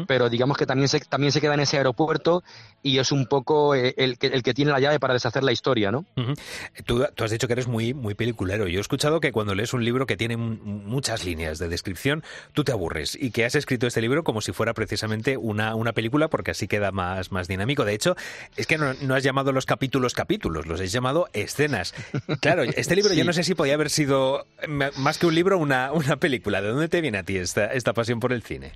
[0.08, 2.42] Pero digamos que también se, también se queda en ese aeropuerto
[2.82, 5.52] y es un poco eh, el, que, el que tiene la llave para deshacer la
[5.52, 6.04] historia, ¿no?
[6.84, 8.66] Tú, tú has dicho que eres muy, muy peliculero.
[8.66, 12.64] Yo he escuchado que cuando lees un libro que tiene muchas líneas de descripción, tú
[12.64, 16.26] te aburres y que has escrito este libro como si fuera precisamente una, una película
[16.26, 17.84] porque así queda más, más dinámico.
[17.84, 18.16] De hecho,
[18.56, 21.94] es que no, no has llamado los capítulos capítulos, los has llamado escenas.
[22.40, 25.92] Claro, este libro yo no sé si podía haber sido más que un libro, una,
[25.92, 26.62] una película.
[26.62, 28.72] ¿De dónde te viene a ti esta, esta pasión por el cine?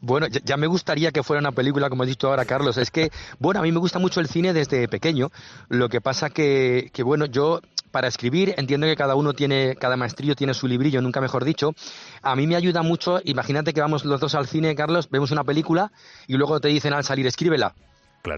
[0.00, 2.76] Bueno, ya, ya me gustaría que fuera una película, como has dicho ahora, Carlos.
[2.76, 5.30] Es que, bueno, a mí me gusta mucho el cine desde pequeño.
[5.70, 9.96] Lo que pasa que, que bueno, yo para escribir entiendo que cada uno tiene, cada
[9.96, 11.72] maestrillo tiene su librillo, nunca mejor dicho.
[12.20, 15.44] A mí me ayuda mucho, imagínate que vamos los dos al cine, Carlos, vemos una
[15.44, 15.90] película
[16.26, 17.74] y luego te dicen al salir, escríbela.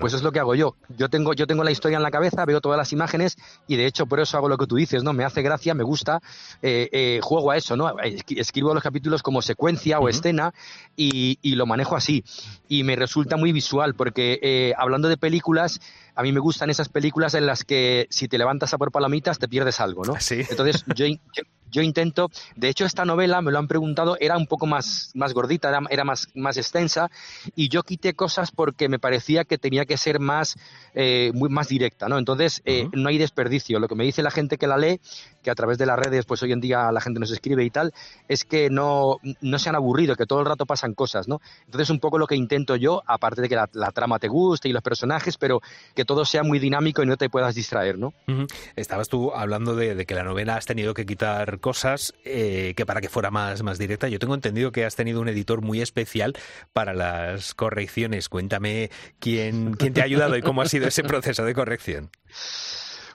[0.01, 0.77] Pues es lo que hago yo.
[0.97, 3.37] Yo tengo, yo tengo la historia en la cabeza, veo todas las imágenes
[3.67, 5.13] y de hecho por eso hago lo que tú dices, ¿no?
[5.15, 6.21] Me hace gracia, me gusta,
[6.61, 7.91] eh, eh, juego a eso, ¿no?
[8.29, 10.53] Escribo los capítulos como secuencia o escena
[10.95, 12.23] y, y lo manejo así.
[12.69, 15.81] Y me resulta muy visual porque eh, hablando de películas,
[16.15, 19.39] a mí me gustan esas películas en las que si te levantas a por palomitas
[19.39, 20.13] te pierdes algo, ¿no?
[20.51, 24.37] Entonces yo, in- yo, yo intento, de hecho esta novela, me lo han preguntado, era
[24.37, 27.11] un poco más, más gordita, era, era más, más extensa
[27.55, 30.57] y yo quité cosas porque me parecía que tenía que ser más,
[30.95, 32.19] eh, muy, más directa, ¿no?
[32.19, 33.79] Entonces eh, no hay desperdicio.
[33.79, 35.01] Lo que me dice la gente que la lee,
[35.49, 37.71] que a través de las redes, pues hoy en día la gente nos escribe y
[37.71, 37.95] tal,
[38.29, 41.41] es que no, no se han aburrido, que todo el rato pasan cosas, ¿no?
[41.65, 44.73] Entonces un poco lo que intento yo, aparte de que la, trama te guste y
[44.73, 45.63] los personajes, pero
[45.95, 48.13] que todo sea muy dinámico y no te puedas distraer, ¿no?
[48.29, 48.47] Ujú.
[48.77, 52.85] Estabas tú hablando de, de que la novela has tenido que quitar cosas eh, que
[52.85, 54.09] para que fuera más, más directa.
[54.09, 56.35] Yo tengo entendido que has tenido un editor muy especial
[56.75, 58.29] para las correcciones.
[58.29, 62.11] Cuéntame quién, quién te ha ayudado y cómo ha sido ese proceso de corrección.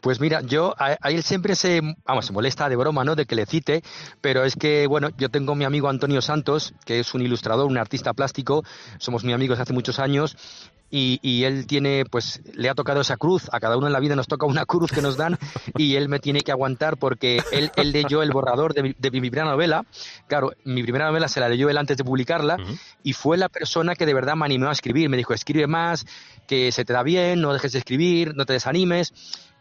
[0.03, 3.15] Pues mira, yo a, a él siempre se, vamos, se molesta de broma, ¿no?
[3.15, 3.83] De que le cite,
[4.19, 7.67] pero es que, bueno, yo tengo a mi amigo Antonio Santos, que es un ilustrador,
[7.67, 8.65] un artista plástico,
[8.97, 10.35] somos muy amigos hace muchos años,
[10.91, 14.01] y, y él tiene, pues, le ha tocado esa cruz, a cada uno en la
[14.01, 15.39] vida nos toca una cruz que nos dan,
[15.77, 19.09] y él me tiene que aguantar porque él, él leyó el borrador de mi, de
[19.09, 19.85] mi primera novela,
[20.27, 22.57] claro, mi primera novela se la leyó él antes de publicarla,
[23.03, 26.05] y fue la persona que de verdad me animó a escribir, me dijo, escribe más,
[26.45, 29.13] que se te da bien, no dejes de escribir, no te desanimes,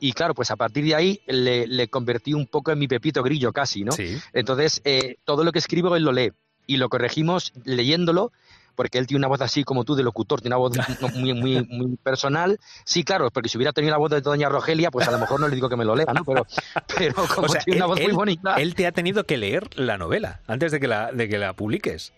[0.04, 3.22] y claro, pues a partir de ahí le, le convertí un poco en mi pepito
[3.22, 3.92] grillo casi, ¿no?
[4.32, 6.32] Entonces, eh, todo lo que escribo él lo lee
[6.66, 8.32] y lo corregimos leyéndolo
[8.74, 10.72] porque él tiene una voz así como tú de locutor, tiene una voz
[11.14, 12.58] muy, muy, muy personal.
[12.84, 15.38] Sí, claro, porque si hubiera tenido la voz de doña Rogelia, pues a lo mejor
[15.40, 16.24] no le digo que me lo lea, ¿no?
[16.24, 16.46] Pero,
[16.98, 18.54] pero como O sea, tiene una él- voz muy bonita.
[18.54, 21.52] Él te ha tenido que leer la novela antes de que la, de que la
[21.52, 22.12] publiques.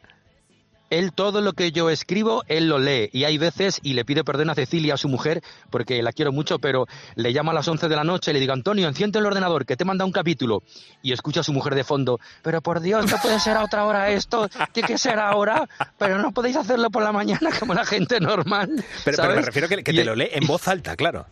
[0.91, 3.11] Él todo lo que yo escribo, él lo lee.
[3.13, 6.33] Y hay veces, y le pide perdón a Cecilia, a su mujer, porque la quiero
[6.33, 9.19] mucho, pero le llama a las 11 de la noche y le digo, Antonio, enciende
[9.19, 10.63] el ordenador, que te manda un capítulo.
[11.03, 13.85] Y escucha a su mujer de fondo, pero por Dios, no puede ser a otra
[13.87, 15.69] hora esto, tiene que ser ahora,
[15.99, 18.85] pero no podéis hacerlo por la mañana como la gente normal.
[19.05, 21.27] Pero, pero me refiero que, que te lo lee en voz alta, claro.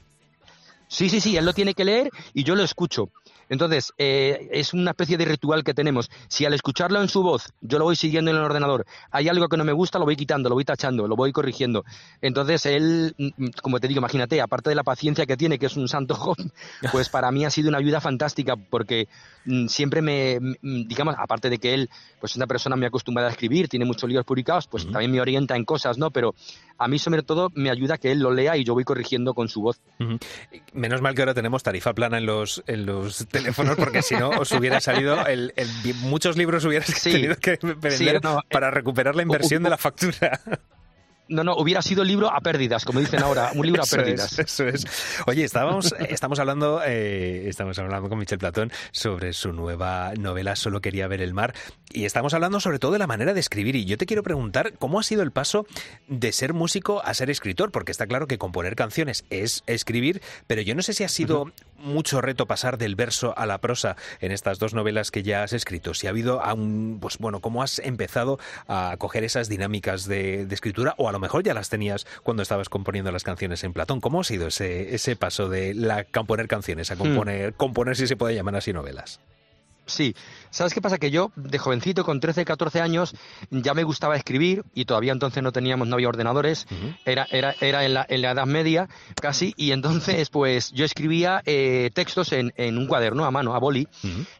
[0.93, 3.09] Sí, sí, sí, él lo tiene que leer y yo lo escucho.
[3.53, 6.11] Entonces, eh, es una especie de ritual que tenemos.
[6.29, 9.47] Si al escucharlo en su voz, yo lo voy siguiendo en el ordenador, hay algo
[9.47, 11.85] que no me gusta, lo voy quitando, lo voy tachando, lo voy corrigiendo.
[12.23, 15.77] Entonces, él, mm, como te digo, imagínate, aparte de la paciencia que tiene, que es
[15.77, 16.51] un santo joven,
[16.93, 19.07] pues para mí ha sido una ayuda fantástica porque
[19.45, 23.29] mm, siempre me, mm, digamos, aparte de que él, pues es una persona muy acostumbrada
[23.29, 26.11] a escribir, tiene muchos libros publicados, pues también me orienta en cosas, ¿no?
[26.11, 26.35] Pero
[26.79, 29.49] a mí, sobre todo, me ayuda que él lo lea y yo voy corrigiendo con
[29.51, 29.79] su voz.
[30.73, 34.31] Menos mal que ahora tenemos tarifa plana en los, en los teléfonos, porque si no
[34.31, 38.71] os hubiera salido el, el- muchos libros hubieras tenido que vender Sí, no, eh, para
[38.71, 40.41] recuperar la inversión de la factura.
[41.29, 44.39] No, no, hubiera sido libro a pérdidas, como dicen ahora, un libro a Eso pérdidas.
[44.39, 44.85] es, eso es.
[45.27, 50.81] Oye, estábamos, estamos hablando, eh, estamos hablando con Michel Platón sobre su nueva novela Solo
[50.81, 51.55] quería ver el mar
[51.91, 54.75] y estamos hablando sobre todo de la manera de escribir y yo te quiero preguntar
[54.79, 55.67] cómo ha sido el paso
[56.09, 60.61] de ser músico a ser escritor, porque está claro que componer canciones es escribir, pero
[60.63, 64.33] yo no sé si ha sido mucho reto pasar del verso a la prosa en
[64.33, 65.95] estas dos novelas que ya has escrito.
[65.95, 70.55] Si ha habido, aún, pues bueno, cómo has empezado a coger esas dinámicas de, de
[70.55, 74.01] escritura o a lo mejor ya las tenías cuando estabas componiendo las canciones en Platón.
[74.01, 78.16] ¿Cómo ha sido ese, ese paso de la componer canciones a componer, componer si se
[78.16, 79.20] puede llamar así novelas?
[79.87, 80.14] Sí,
[80.53, 80.99] ¿sabes qué pasa?
[80.99, 83.15] Que yo, de jovencito, con 13, 14 años,
[83.51, 86.67] ya me gustaba escribir y todavía entonces no teníamos, no había ordenadores,
[87.05, 88.88] era, era, era en, la, en la Edad Media
[89.21, 93.59] casi, y entonces pues yo escribía eh, textos en, en un cuaderno a mano, a
[93.59, 93.88] boli,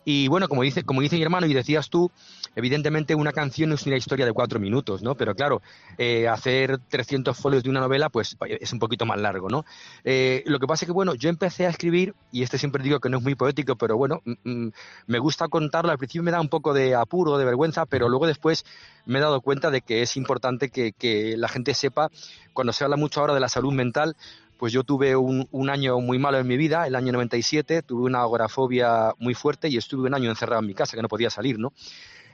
[0.05, 2.11] y bueno, como dice, como dice mi hermano y decías tú,
[2.55, 5.15] evidentemente una canción es una historia de cuatro minutos, ¿no?
[5.15, 5.63] Pero claro,
[5.99, 9.65] eh, hacer 300 folios de una novela, pues es un poquito más largo, ¿no?
[10.05, 13.01] Eh, lo que pasa es que, bueno, yo empecé a escribir, y este siempre digo
[13.01, 14.73] que no es muy poético, pero bueno, mm, mm,
[15.07, 15.93] me gusta contarlo.
[15.93, 18.65] Al principio me da un poco de apuro, de vergüenza, pero luego después
[19.07, 22.11] me he dado cuenta de que es importante que, que la gente sepa,
[22.53, 24.17] cuando se habla mucho ahora de la salud mental,
[24.59, 28.05] pues yo tuve un, un año muy malo en mi vida, el año 97, tuve
[28.05, 31.31] una agorafobia muy fuerte y estuve un año encerrado en mi casa, que no podía
[31.31, 31.73] salir, ¿no?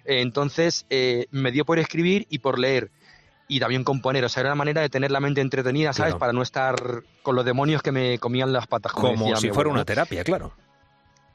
[0.05, 2.91] Entonces eh, me dio por escribir y por leer
[3.49, 6.13] y también componer, o sea, era una manera de tener la mente entretenida, ¿sabes?
[6.13, 6.19] Claro.
[6.19, 6.77] Para no estar
[7.23, 8.93] con los demonios que me comían las patas.
[8.93, 10.53] Como decía si fuera una terapia, claro.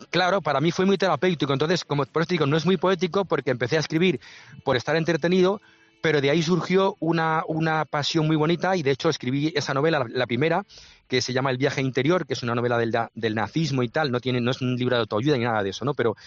[0.09, 1.53] Claro, para mí fue muy terapéutico.
[1.53, 4.19] Entonces, como por eso digo, no es muy poético porque empecé a escribir
[4.63, 5.61] por estar entretenido,
[6.01, 10.05] pero de ahí surgió una, una pasión muy bonita y de hecho escribí esa novela,
[10.09, 10.65] la, primera,
[11.07, 14.19] que se llama El viaje interior, que es una novela del nazismo y tal, no,
[14.19, 15.93] tiene, no es un libro de autoayuda ni nada de eso, ¿no?
[15.93, 16.17] Pero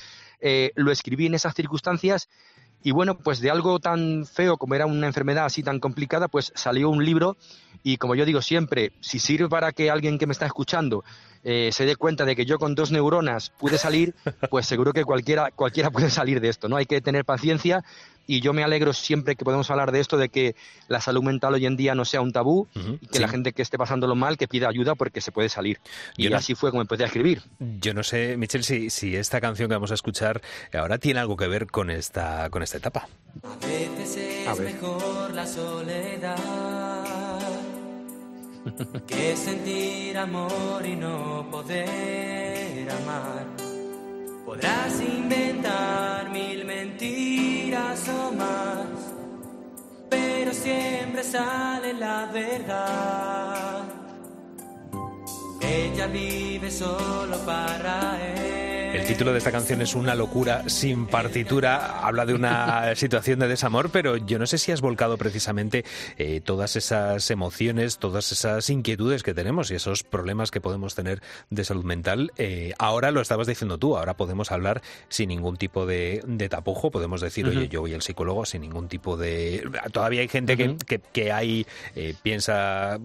[0.40, 2.28] eh, lo escribí en esas circunstancias
[2.86, 6.52] y bueno, pues de algo tan feo como era una enfermedad así tan complicada, pues
[6.54, 7.36] salió un libro
[7.82, 11.02] y como yo digo siempre, si sirve para que alguien que me está escuchando
[11.42, 14.14] eh, se dé cuenta de que yo con dos neuronas pude salir,
[14.50, 16.76] pues seguro que cualquiera, cualquiera puede salir de esto, ¿no?
[16.76, 17.84] Hay que tener paciencia
[18.26, 20.56] y yo me alegro siempre que podemos hablar de esto, de que
[20.88, 23.18] la salud mental hoy en día no sea un tabú y que sí.
[23.20, 25.78] la gente que esté pasándolo mal que pida ayuda porque se puede salir.
[26.16, 27.42] Y Yo no- así fue como empecé a escribir.
[27.58, 30.40] Yo no sé, Michel, si, si esta canción que vamos a escuchar
[30.72, 33.08] ahora tiene algo que ver con esta, con esta etapa.
[33.44, 35.46] A veces es mejor la
[36.36, 36.36] soledad
[39.06, 43.46] que sentir amor y no poder amar.
[44.46, 48.86] Podrás inventar mil mentiras o más,
[50.08, 53.82] pero siempre sale la verdad.
[55.60, 58.75] Ella vive solo para él.
[58.96, 62.00] El título de esta canción es Una locura sin partitura.
[62.00, 65.84] Habla de una situación de desamor, pero yo no sé si has volcado precisamente
[66.16, 71.20] eh, todas esas emociones, todas esas inquietudes que tenemos y esos problemas que podemos tener
[71.50, 72.32] de salud mental.
[72.38, 74.80] Eh, ahora lo estabas diciendo tú, ahora podemos hablar
[75.10, 78.88] sin ningún tipo de, de tapujo, podemos decir, oye, yo voy al psicólogo sin ningún
[78.88, 79.62] tipo de...
[79.92, 82.98] Todavía hay gente que, que, que, hay, eh, piensa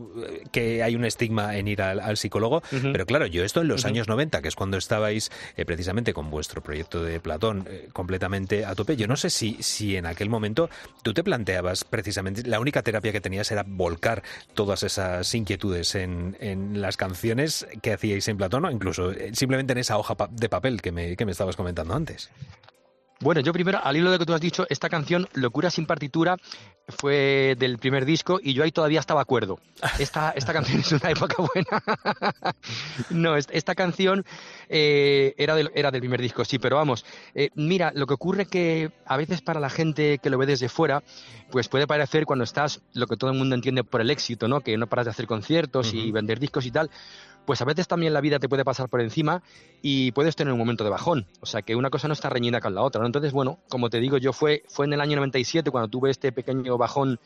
[0.54, 3.84] que hay un estigma en ir al, al psicólogo, pero claro, yo esto en los
[3.84, 8.66] años 90, que es cuando estabais eh, precisamente con vuestro proyecto de Platón eh, completamente
[8.66, 8.96] a tope.
[8.96, 10.70] Yo no sé si, si en aquel momento
[11.02, 14.22] tú te planteabas precisamente, la única terapia que tenías era volcar
[14.54, 19.74] todas esas inquietudes en, en las canciones que hacíais en Platón o incluso eh, simplemente
[19.74, 22.30] en esa hoja de papel que me, que me estabas comentando antes.
[23.22, 25.86] Bueno, yo primero, al hilo de lo que tú has dicho, esta canción, Locura sin
[25.86, 26.38] partitura,
[26.88, 29.60] fue del primer disco y yo ahí todavía estaba acuerdo.
[30.00, 31.84] Esta, esta canción es una época buena.
[33.12, 34.26] no, esta canción
[34.70, 37.06] eh, era, del, era del primer disco, sí, pero vamos,
[37.36, 40.68] eh, mira, lo que ocurre que a veces para la gente que lo ve desde
[40.68, 41.04] fuera,
[41.52, 44.62] pues puede parecer cuando estás, lo que todo el mundo entiende por el éxito, ¿no?
[44.62, 46.08] Que no paras de hacer conciertos uh -huh.
[46.08, 46.90] y vender discos y tal,
[47.46, 49.42] pues a veces también la vida te puede pasar por encima
[49.82, 51.28] y puedes tener un momento de bajón.
[51.40, 53.02] O sea que una cosa no está reñida con la otra.
[53.02, 53.08] ¿no?
[53.08, 56.32] Entonces, bueno, como te digo, yo fue, fue en el año 97 cuando tuve este
[56.32, 57.20] pequeño bajón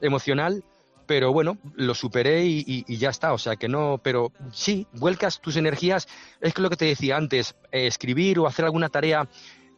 [0.00, 0.64] emocional,
[1.06, 3.32] pero bueno, lo superé y, ya está.
[3.32, 6.08] O sea que no, pero sí, vuelcas tus energías.
[6.40, 9.28] Es que lo que te decía antes, eh, escribir o hacer alguna tarea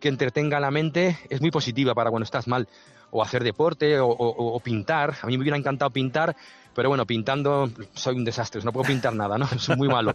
[0.00, 2.68] que entretenga la mente es muy positiva para cuando estás mal.
[3.16, 5.14] O hacer deporte o, o, o pintar.
[5.22, 6.36] A mí me hubiera encantado pintar
[6.76, 9.46] pero bueno, pintando soy un desastre, no puedo pintar nada, ¿no?
[9.58, 10.14] Soy muy malo.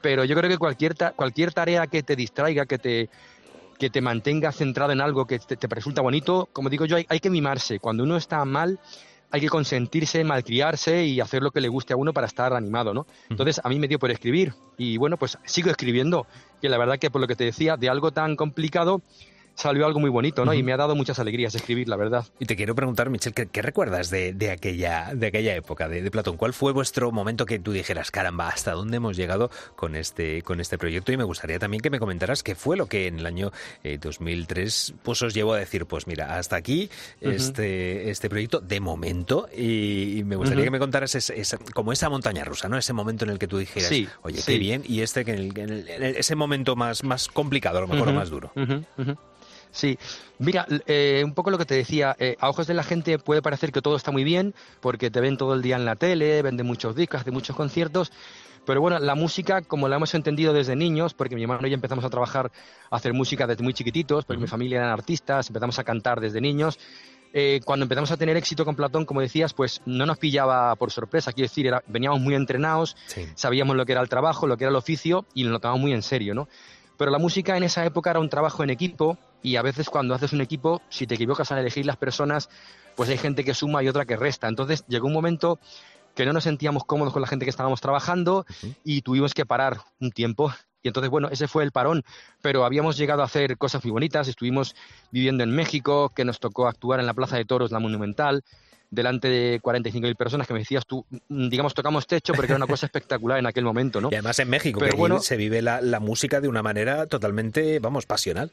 [0.00, 3.08] Pero yo creo que cualquier, ta cualquier tarea que te distraiga, que te,
[3.78, 7.06] que te mantenga centrado en algo que te, te resulta bonito, como digo yo, hay,
[7.08, 7.78] hay, que mimarse.
[7.78, 8.80] Cuando uno está mal,
[9.30, 12.92] hay que consentirse, malcriarse y hacer lo que le guste a uno para estar animado,
[12.92, 13.06] ¿no?
[13.30, 16.26] Entonces, a mí me dio por escribir y bueno, pues sigo escribiendo,
[16.60, 19.02] que la verdad que por lo que te decía, de algo tan complicado,
[19.54, 20.52] salió algo muy bonito, ¿no?
[20.52, 20.58] Uh -huh.
[20.58, 22.26] Y me ha dado muchas alegrías escribir, la verdad.
[22.38, 26.02] Y te quiero preguntar, Michel, ¿qué, qué recuerdas de, de, aquella, de aquella época, de,
[26.02, 26.36] de, Platón?
[26.36, 30.60] ¿Cuál fue vuestro momento que tú dijeras, caramba, hasta dónde hemos llegado con este, con
[30.60, 31.12] este proyecto?
[31.12, 33.52] Y me gustaría también que me comentaras qué fue lo que en el año
[33.84, 37.32] eh, 2003 pues, os llevó a decir, pues mira, hasta aquí uh -huh.
[37.32, 39.48] este, este proyecto de momento.
[39.56, 40.66] Y, y me gustaría uh -huh.
[40.66, 42.78] que me contaras esa, como esa montaña rusa, ¿no?
[42.78, 44.52] Ese momento en el que tú dijeras, sí, oye, sí.
[44.52, 47.80] qué bien, y este, que en el, en el, ese momento más, más complicado, a
[47.82, 48.52] lo mejor, o más duro.
[49.72, 49.98] Sí,
[50.38, 53.40] mira, eh, un poco lo que te decía, eh, a ojos de la gente puede
[53.40, 56.42] parecer que todo está muy bien, porque te ven todo el día en la tele,
[56.42, 58.12] venden muchos discos, hacen muchos conciertos,
[58.66, 61.74] pero bueno, la música, como la hemos entendido desde niños, porque mi hermano y yo
[61.74, 62.52] empezamos a trabajar,
[62.90, 64.42] a hacer música desde muy chiquititos, porque uh -huh.
[64.42, 66.78] mi familia eran artistas, empezamos a cantar desde niños,
[67.32, 70.90] eh, cuando empezamos a tener éxito con Platón, como decías, pues no nos pillaba por
[70.90, 73.26] sorpresa, quiero decir, era, veníamos muy entrenados, sí.
[73.34, 75.92] sabíamos lo que era el trabajo, lo que era el oficio, y lo notábamos muy
[75.94, 76.48] en serio, ¿no?
[76.98, 80.14] Pero la música en esa época era un trabajo en equipo y a veces cuando
[80.14, 82.48] haces un equipo, si te equivocas al elegir las personas,
[82.94, 84.48] pues hay gente que suma y otra que resta.
[84.48, 85.58] Entonces llegó un momento
[86.14, 88.74] que no nos sentíamos cómodos con la gente que estábamos trabajando uh -huh.
[88.84, 90.52] y tuvimos que parar un tiempo.
[90.82, 92.02] Y entonces, bueno, ese fue el parón,
[92.40, 94.74] pero habíamos llegado a hacer cosas muy bonitas, estuvimos
[95.12, 98.42] viviendo en México, que nos tocó actuar en la Plaza de Toros, la Monumental,
[98.90, 102.66] delante de 45.000 personas que me decías tú, mm, digamos, tocamos techo porque era una
[102.66, 104.08] cosa espectacular en aquel momento, ¿no?
[104.10, 107.06] Y además en México, Pero que bueno, se vive la, la, música de una manera
[107.06, 108.50] totalmente, vamos, pasional.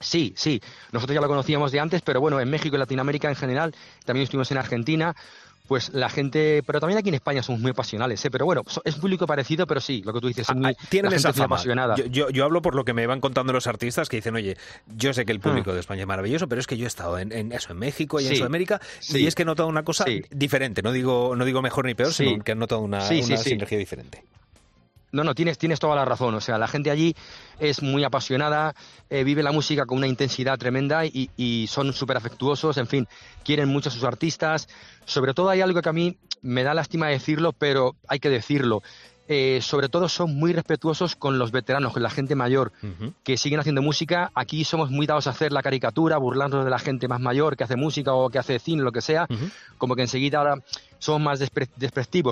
[0.00, 0.60] Sí, sí,
[0.92, 4.24] nosotros ya lo conocíamos de antes, pero bueno, en México y Latinoamérica en general, también
[4.24, 5.14] estuvimos en Argentina,
[5.66, 8.30] pues la gente, pero también aquí en España somos muy pasionales, ¿eh?
[8.30, 10.86] pero bueno, es un público parecido, pero sí, lo que tú dices, es muy, ah,
[10.90, 11.56] tienen esa fama.
[11.56, 11.96] apasionada.
[11.96, 14.58] Yo, yo, yo, hablo por lo que me van contando los artistas que dicen, oye,
[14.94, 15.74] yo sé que el público mm.
[15.74, 18.20] de España es maravilloso, pero es que yo he estado en, en eso, en México
[18.20, 19.22] y sí, en Sudamérica, sí.
[19.22, 20.22] y es que he notado una cosa sí.
[20.30, 23.78] diferente, no digo, no digo mejor ni peor, sino que he notado una, una sinergia
[23.78, 24.22] diferente.
[25.14, 26.34] No, no, tienes, tienes toda la razón.
[26.34, 27.14] O sea, la gente allí
[27.60, 28.74] es muy apasionada,
[29.10, 33.08] eh, vive la música con una intensidad tremenda y, y son súper afectuosos, en fin,
[33.44, 34.68] quieren mucho a sus artistas.
[35.04, 38.82] Sobre todo hay algo que a mí me da lástima decirlo, pero hay que decirlo.
[39.26, 43.12] Eh, sobre todo son muy respetuosos con los veteranos, con la gente mayor, uh -huh.
[43.24, 44.30] que siguen haciendo música.
[44.34, 47.64] Aquí somos muy dados a hacer la caricatura, burlarnos de la gente más mayor que
[47.64, 49.26] hace música o que hace cine, lo que sea.
[49.30, 49.50] Uh -huh.
[49.78, 50.56] Como que enseguida ahora
[50.98, 51.68] somos más despre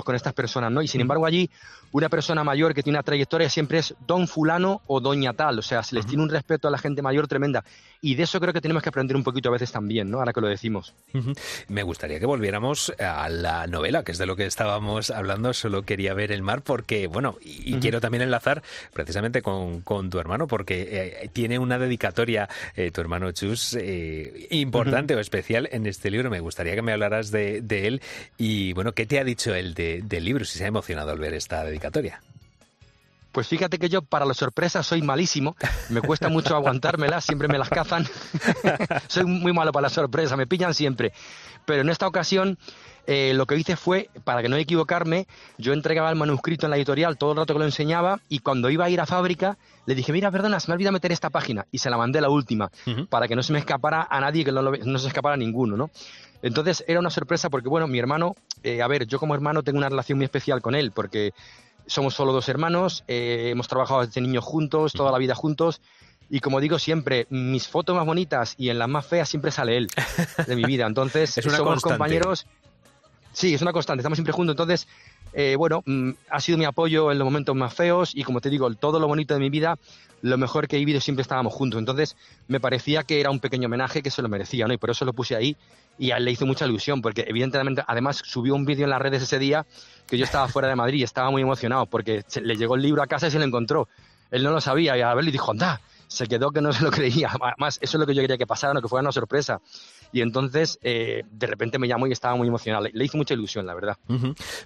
[0.03, 0.81] con estas personas, ¿no?
[0.81, 1.49] Y sin embargo allí
[1.91, 5.61] una persona mayor que tiene una trayectoria siempre es don fulano o doña tal, o
[5.61, 6.09] sea, se les uh -huh.
[6.09, 7.63] tiene un respeto a la gente mayor tremenda.
[8.01, 10.17] Y de eso creo que tenemos que aprender un poquito a veces también, ¿no?
[10.17, 10.93] Ahora que lo decimos.
[11.13, 11.37] Uh -huh.
[11.69, 15.83] Me gustaría que volviéramos a la novela, que es de lo que estábamos hablando, solo
[15.83, 20.47] quería ver el mar, porque, bueno, y, quiero también enlazar precisamente con, con tu hermano,
[20.47, 26.09] porque eh, tiene una dedicatoria, eh, tu hermano Chus, eh, importante o especial en este
[26.09, 26.29] libro.
[26.29, 28.01] Me gustaría que me hablaras de, de él
[28.37, 30.45] y y bueno, ¿qué te ha dicho él de, del libro?
[30.45, 32.21] Si se ha emocionado al ver esta dedicatoria.
[33.31, 35.55] Pues fíjate que yo para las sorpresas soy malísimo,
[35.89, 38.05] me cuesta mucho aguantármelas, siempre me las cazan.
[39.07, 41.11] soy muy malo para las sorpresas, me pillan siempre.
[41.65, 42.59] Pero en esta ocasión
[43.07, 45.25] eh, lo que hice fue, para que no equivocarme,
[45.57, 48.69] yo entregaba el manuscrito en la editorial todo el rato que lo enseñaba y cuando
[48.69, 49.57] iba a ir a fábrica
[49.87, 52.29] le dije, mira, perdona, se me olvidado meter esta página y se la mandé la
[52.29, 52.69] última
[53.09, 55.37] para que no se me escapara a nadie, que no, lo- no se escapara a
[55.37, 55.89] ninguno, ¿no?
[56.43, 59.79] Entonces era una sorpresa porque, bueno, mi hermano, eh, a ver, yo como hermano tengo
[59.79, 61.33] una relación muy especial con él porque
[61.87, 65.81] somos solo dos hermanos, eh, hemos trabajado desde niños juntos, toda la vida juntos.
[66.29, 69.77] Y como digo siempre, mis fotos más bonitas y en las más feas siempre sale
[69.77, 69.87] él
[70.47, 70.85] de mi vida.
[70.85, 71.81] Entonces, Es somos constante.
[71.97, 72.45] compañeros.
[73.33, 74.53] Sí, es una constante, estamos siempre juntos.
[74.53, 74.87] Entonces,
[75.33, 78.49] eh, bueno, mm, ha sido mi apoyo en los momentos más feos y como te
[78.49, 79.77] digo, todo lo bonito de mi vida,
[80.21, 81.79] lo mejor que he vivido siempre estábamos juntos.
[81.79, 82.15] Entonces,
[82.47, 84.73] me parecía que era un pequeño homenaje que se lo merecía, ¿no?
[84.73, 85.57] Y por eso lo puse ahí
[85.97, 89.01] y a él le hizo mucha ilusión, porque evidentemente, además, subió un vídeo en las
[89.01, 89.65] redes ese día
[90.07, 93.01] que yo estaba fuera de Madrid y estaba muy emocionado porque le llegó el libro
[93.03, 93.87] a casa y se lo encontró.
[94.31, 96.83] Él no lo sabía y a verlo y dijo, anda, se quedó que no se
[96.83, 97.31] lo creía.
[97.41, 99.61] Además, eso es lo que yo quería que pasara, no que fuera una sorpresa.
[100.13, 102.83] Y entonces, eh, de repente me llamó y estaba muy emocionado.
[102.85, 103.97] Le, le hizo mucha ilusión, la verdad.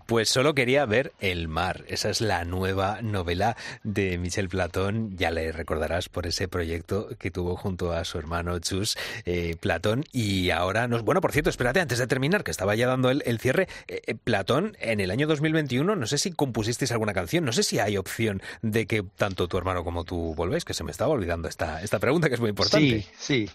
[0.06, 1.86] Pues solo quería ver El mar.
[1.88, 5.16] Esa es la nueva novela de Michel Platón.
[5.18, 10.04] Ya le recordarás por ese proyecto que tuvo junto a su hermano Chus eh, Platón.
[10.12, 11.02] Y ahora nos.
[11.04, 13.68] Bueno, por cierto, espérate, antes de terminar, que estaba ya dando el, el cierre.
[13.88, 17.64] eh, eh, Platón, en el año 2021, no sé si compusisteis alguna canción, no sé
[17.64, 21.12] si hay opción de que tanto tu hermano como tú volvéis, que se me estaba
[21.12, 23.02] olvidando esta, esta pregunta que es muy importante.
[23.18, 23.50] Sí, sí.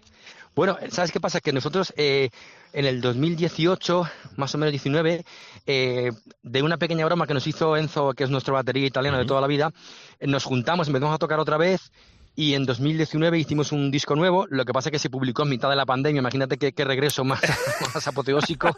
[0.55, 1.41] Bueno, ¿sabes qué pasa?
[1.41, 2.29] Que nosotros eh,
[2.75, 4.05] en el 2018,
[4.37, 5.25] más o menos 19,
[5.67, 9.25] eh, de una pequeña broma que nos hizo Enzo, que es nuestro batería italiano de
[9.25, 9.73] toda la vida,
[10.21, 11.91] eh, nos juntamos, empezamos a tocar otra vez
[12.35, 15.51] y en 2019 hicimos un disco nuevo, lo que pasa es que se publicó en
[15.51, 17.41] mitad de la pandemia, imagínate qué, qué regreso más,
[17.95, 18.71] más apoteósico.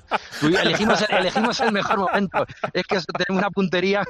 [0.42, 4.05] Elegimos, elegimos el mejor momento, es que tenemos una puntería,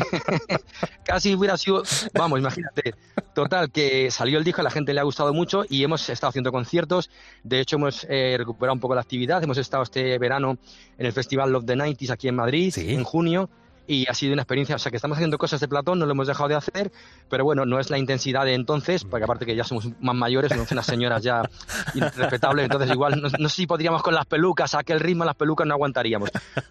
[1.04, 1.82] casi hubiera sido,
[2.12, 2.94] vamos, imagínate,
[3.34, 6.28] total, que salió el disco, a la gente le ha gustado mucho y hemos estado
[6.28, 7.10] haciendo conciertos,
[7.42, 10.58] de hecho hemos eh, recuperado un poco la actividad, hemos estado este verano
[10.98, 13.48] en el Festival Love the 90s aquí en Madrid, en junio,
[13.90, 16.12] y ha sido una experiencia, o sea que estamos haciendo cosas de Platón, no lo
[16.12, 16.92] hemos dejado de hacer,
[17.28, 20.52] pero bueno, no es la intensidad de entonces, porque aparte que ya somos más mayores,
[20.52, 21.42] somos unas señoras ya
[22.16, 25.34] respetables, entonces igual no, no sé si podríamos con las pelucas, a aquel ritmo las
[25.34, 26.30] pelucas no aguantaríamos,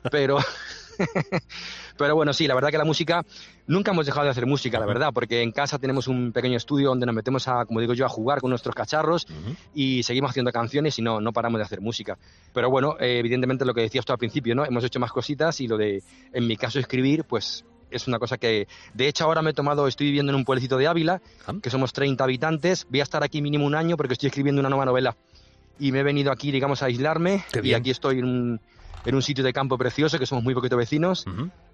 [0.10, 0.38] pero...
[1.98, 3.26] Pero bueno, sí, la verdad que la música,
[3.68, 6.90] nunca hemos dejado de hacer música, la verdad, porque en casa tenemos un pequeño estudio
[6.90, 9.28] donde nos metemos a, como digo yo, a jugar con nuestros cacharros
[9.74, 12.18] y seguimos haciendo canciones y no, no paramos de hacer música.
[12.54, 14.66] Pero bueno, eh, evidentemente lo que decías tú al principio, ¿no?
[14.66, 18.38] Hemos hecho más cositas y lo de, en mi caso, escribir, pues es una cosa
[18.38, 21.22] que, de hecho, ahora me he tomado, estoy viviendo en un pueblecito de Ávila,
[21.62, 24.70] que somos 30 habitantes, voy a estar aquí mínimo un año porque estoy escribiendo una
[24.70, 25.16] nueva novela
[25.80, 27.80] y me he venido aquí, digamos, a aislarme Qué y bien.
[27.80, 28.62] aquí estoy en un,
[29.06, 31.26] en un sitio de campo precioso, que somos muy poquitos vecinos,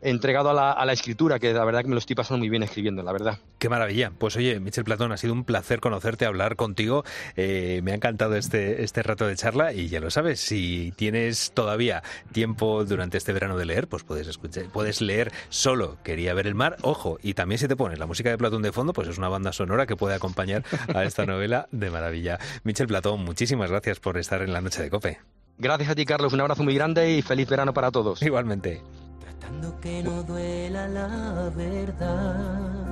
[0.02, 2.50] entregado a la, a la escritura, que la verdad que me lo estoy pasando muy
[2.50, 3.40] bien escribiendo, la verdad.
[3.60, 4.12] Qué maravilla.
[4.18, 7.04] Pues oye, Michel Platón, ha sido un placer conocerte, hablar contigo.
[7.36, 11.52] Eh, me ha encantado este, este rato de charla y ya lo sabes, si tienes
[11.54, 16.48] todavía tiempo durante este verano de leer, pues puedes escuchar, puedes leer solo Quería ver
[16.48, 16.78] el mar.
[16.82, 19.30] Ojo, y también si te pones la música de Platón de fondo, pues es una
[19.30, 20.64] banda sonora que puede acompañar
[20.94, 22.40] a esta novela de maravilla.
[22.64, 25.20] Michel Platón, muchísimas gracias por estar en la noche de Cope.
[25.58, 28.22] Gracias a ti, Carlos, un abrazo muy grande y feliz verano para todos.
[28.22, 28.82] Igualmente.
[29.20, 32.86] Tratando que no duela la verdad.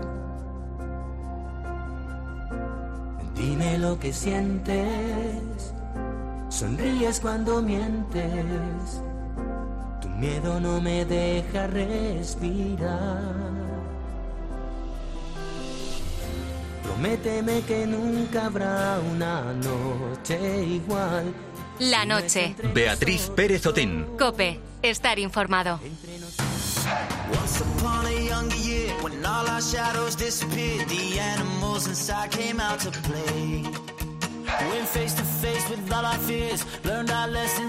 [3.36, 5.74] Dime lo que sientes.
[6.48, 9.02] Sonríes cuando mientes.
[10.02, 13.34] Tu miedo no me deja respirar.
[16.84, 21.34] Prométeme que nunca habrá una noche igual.
[21.80, 22.56] La noche.
[22.74, 24.06] Beatriz Pérez Otín.
[24.18, 24.60] Cope.
[24.82, 25.80] Estar informado.
[27.34, 32.80] Once upon a younger year, when all our shadows disappeared, the animals inside came out
[32.82, 33.93] to play.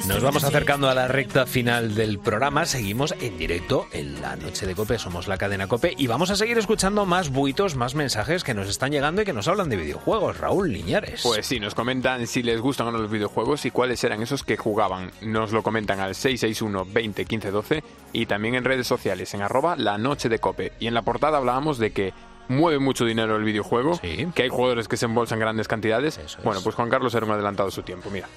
[0.06, 2.66] Nos vamos acercando a la recta final del programa.
[2.66, 4.98] Seguimos en directo en la noche de Cope.
[4.98, 8.68] Somos la cadena Cope y vamos a seguir escuchando más buitos, más mensajes que nos
[8.68, 10.38] están llegando y que nos hablan de videojuegos.
[10.38, 11.22] Raúl Liñares.
[11.22, 14.42] Pues sí, nos comentan si les gustan o no los videojuegos y cuáles eran esos
[14.42, 15.10] que jugaban.
[15.22, 19.76] Nos lo comentan al 661 20 15 12 y también en redes sociales en arroba
[19.76, 20.72] la noche de cope.
[20.80, 22.12] Y en la portada hablábamos de que
[22.48, 26.18] mueve mucho dinero el videojuego, que hay jugadores que se embolsan grandes cantidades.
[26.42, 28.28] Bueno, pues Juan Carlos era un adelantado de su tiempo, mira.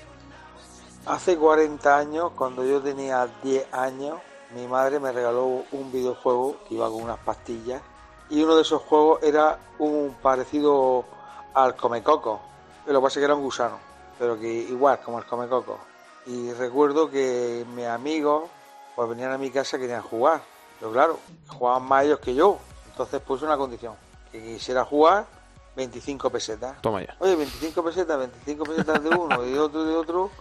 [1.05, 4.19] Hace 40 años, cuando yo tenía 10 años,
[4.53, 7.81] mi madre me regaló un videojuego que iba con unas pastillas
[8.29, 11.05] y uno de esos juegos era un parecido
[11.53, 12.41] al Comecoco.
[12.85, 13.79] Lo que pasa es que era un gusano,
[14.19, 15.79] pero que igual como el Comecoco.
[16.25, 18.49] Y recuerdo que mis amigos
[18.95, 20.41] pues venían a mi casa y querían jugar.
[20.79, 22.57] Pero claro, jugaban más ellos que yo.
[22.97, 23.93] Entonces puse una condición,
[24.31, 25.27] que quisiera jugar
[25.75, 26.81] 25 pesetas.
[26.81, 27.15] Toma ya.
[27.19, 30.31] Oye, 25 pesetas, 25 pesetas de uno y de otro y de otro,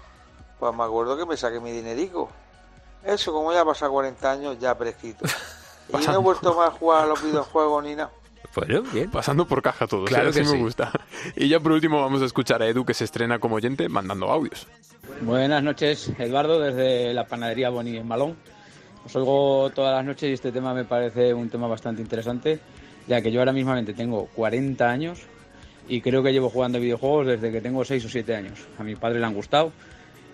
[0.59, 2.31] pues me acuerdo que me saqué mi dinerico.
[3.05, 5.27] Eso, como ya pasa 40 años, ya prescrito.
[5.89, 8.11] Y no he vuelto más a jugar a los videojuegos ni nada.
[8.57, 9.09] Bueno, bien.
[9.09, 10.59] Pasando por caja todo, Claro que me sí.
[10.59, 10.91] gusta.
[11.37, 14.29] Y ya por último vamos a escuchar a Edu que se estrena como oyente mandando
[14.33, 14.67] audios.
[15.21, 18.37] Buenas noches, Eduardo, desde la panadería Boni en Malón.
[19.07, 22.59] Os oigo todas las noches y este tema me parece un tema bastante interesante,
[23.07, 25.21] ya que yo ahora mismamente tengo 40 años
[25.87, 28.67] y creo que llevo jugando videojuegos desde que tengo 6 o 7 años.
[28.77, 29.71] A mi padre le han gustado,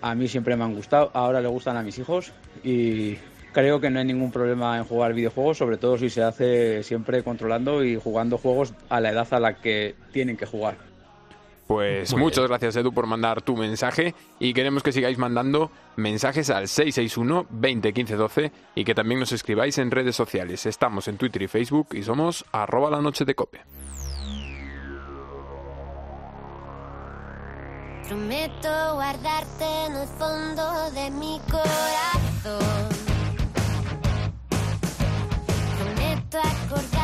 [0.01, 2.31] a mí siempre me han gustado, ahora le gustan a mis hijos
[2.63, 3.17] y
[3.51, 7.21] creo que no hay ningún problema en jugar videojuegos, sobre todo si se hace siempre
[7.21, 10.92] controlando y jugando juegos a la edad a la que tienen que jugar.
[11.73, 16.51] Pues Muy muchas gracias Edu por mandar tu mensaje y queremos que sigáis mandando mensajes
[16.51, 20.67] al 661 20 15 12 y que también nos escribáis en redes sociales.
[20.67, 23.61] Estamos en Twitter y Facebook y somos arroba la noche de cope.
[28.07, 32.89] Prometo guardarte en el fondo de mi corazón.
[35.79, 37.02] Prometo acordarme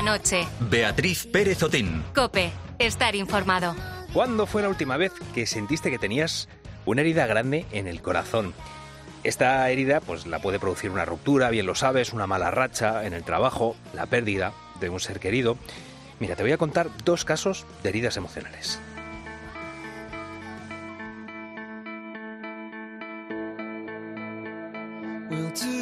[0.00, 0.46] La noche.
[0.60, 2.02] Beatriz Pérez Otín.
[2.14, 2.50] Cope.
[2.78, 3.76] Estar informado.
[4.14, 6.48] ¿Cuándo fue la última vez que sentiste que tenías
[6.86, 8.54] una herida grande en el corazón?
[9.24, 13.12] Esta herida pues la puede producir una ruptura, bien lo sabes, una mala racha en
[13.12, 15.58] el trabajo, la pérdida de un ser querido.
[16.18, 18.80] Mira, te voy a contar dos casos de heridas emocionales.
[25.30, 25.79] We'll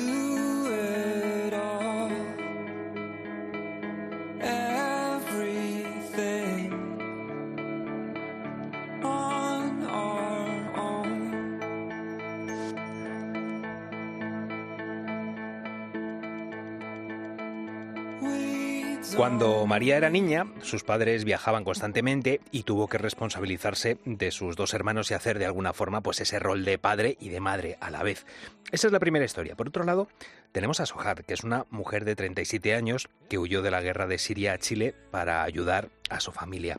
[19.18, 24.74] Cuando María era niña, sus padres viajaban constantemente y tuvo que responsabilizarse de sus dos
[24.74, 27.90] hermanos y hacer de alguna forma pues ese rol de padre y de madre a
[27.90, 28.26] la vez.
[28.70, 29.56] Esa es la primera historia.
[29.56, 30.06] Por otro lado,
[30.52, 34.06] tenemos a Sohad, que es una mujer de 37 años que huyó de la guerra
[34.06, 36.78] de Siria a Chile para ayudar a su familia.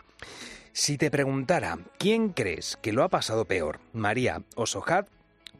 [0.71, 5.07] Si te preguntara, ¿quién crees que lo ha pasado peor, María o Sohad?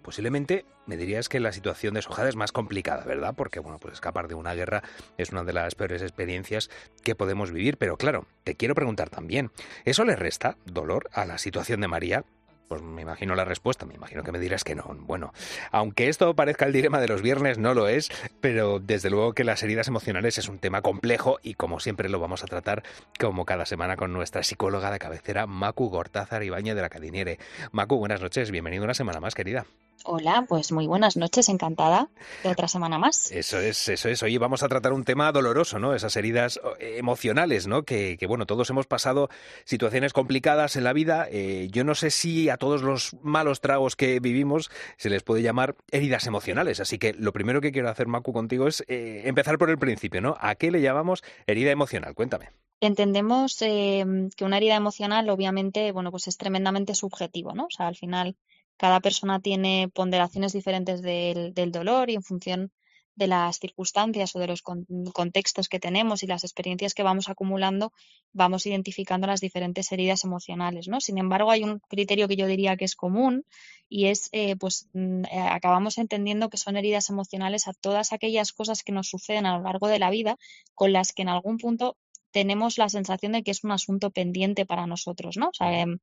[0.02, 3.34] Posiblemente me dirías que la situación de Sohad es más complicada, ¿verdad?
[3.36, 4.84] Porque, bueno, pues escapar de una guerra
[5.18, 6.70] es una de las peores experiencias
[7.04, 7.78] que podemos vivir.
[7.78, 9.52] Pero claro, te quiero preguntar también,
[9.86, 12.26] ¿eso le resta dolor a la situación de María?
[12.70, 14.84] Pues me imagino la respuesta, me imagino que me dirás que no.
[15.00, 15.34] Bueno,
[15.72, 18.10] aunque esto parezca el dilema de los viernes, no lo es,
[18.42, 22.20] pero desde luego que las heridas emocionales es un tema complejo y como siempre lo
[22.20, 22.84] vamos a tratar
[23.20, 27.40] como cada semana con nuestra psicóloga de cabecera, Macu Gortázar Ibañez de la Cadiniere.
[27.72, 29.66] Macu, buenas noches, bienvenido una semana más, querida.
[30.06, 32.10] Hola, pues muy buenas noches, encantada
[32.44, 33.32] de otra semana más.
[33.32, 34.24] Eso es, eso es.
[34.24, 35.94] Hoy vamos a tratar un tema doloroso, ¿no?
[35.94, 37.84] Esas heridas eh, emocionales, ¿no?
[37.84, 39.30] Que, que, bueno, todos hemos pasado
[39.66, 41.28] situaciones complicadas en la vida.
[41.30, 45.42] Eh, yo no sé si a todos los malos tragos que vivimos se les puede
[45.42, 46.80] llamar heridas emocionales.
[46.80, 50.22] Así que lo primero que quiero hacer, Macu, contigo es eh, empezar por el principio,
[50.22, 50.38] ¿no?
[50.40, 52.16] ¿A qué le llamamos herida emocional?
[52.16, 52.52] Cuéntame.
[52.82, 54.06] Entendemos eh,
[54.38, 57.66] que una herida emocional, obviamente, bueno, pues es tremendamente subjetivo, ¿no?
[57.66, 58.38] O sea, al final
[58.80, 62.72] cada persona tiene ponderaciones diferentes del, del dolor y en función
[63.16, 67.28] de las circunstancias o de los con- contextos que tenemos y las experiencias que vamos
[67.28, 67.92] acumulando,
[68.32, 71.02] vamos identificando las diferentes heridas emocionales, ¿no?
[71.02, 73.46] Sin embargo, hay un criterio que yo diría que es común
[73.90, 78.54] y es, eh, pues, mm, eh, acabamos entendiendo que son heridas emocionales a todas aquellas
[78.54, 80.38] cosas que nos suceden a lo largo de la vida
[80.74, 81.98] con las que en algún punto
[82.32, 85.50] tenemos la sensación de que es un asunto pendiente para nosotros, ¿no?
[85.50, 85.98] O sea, em,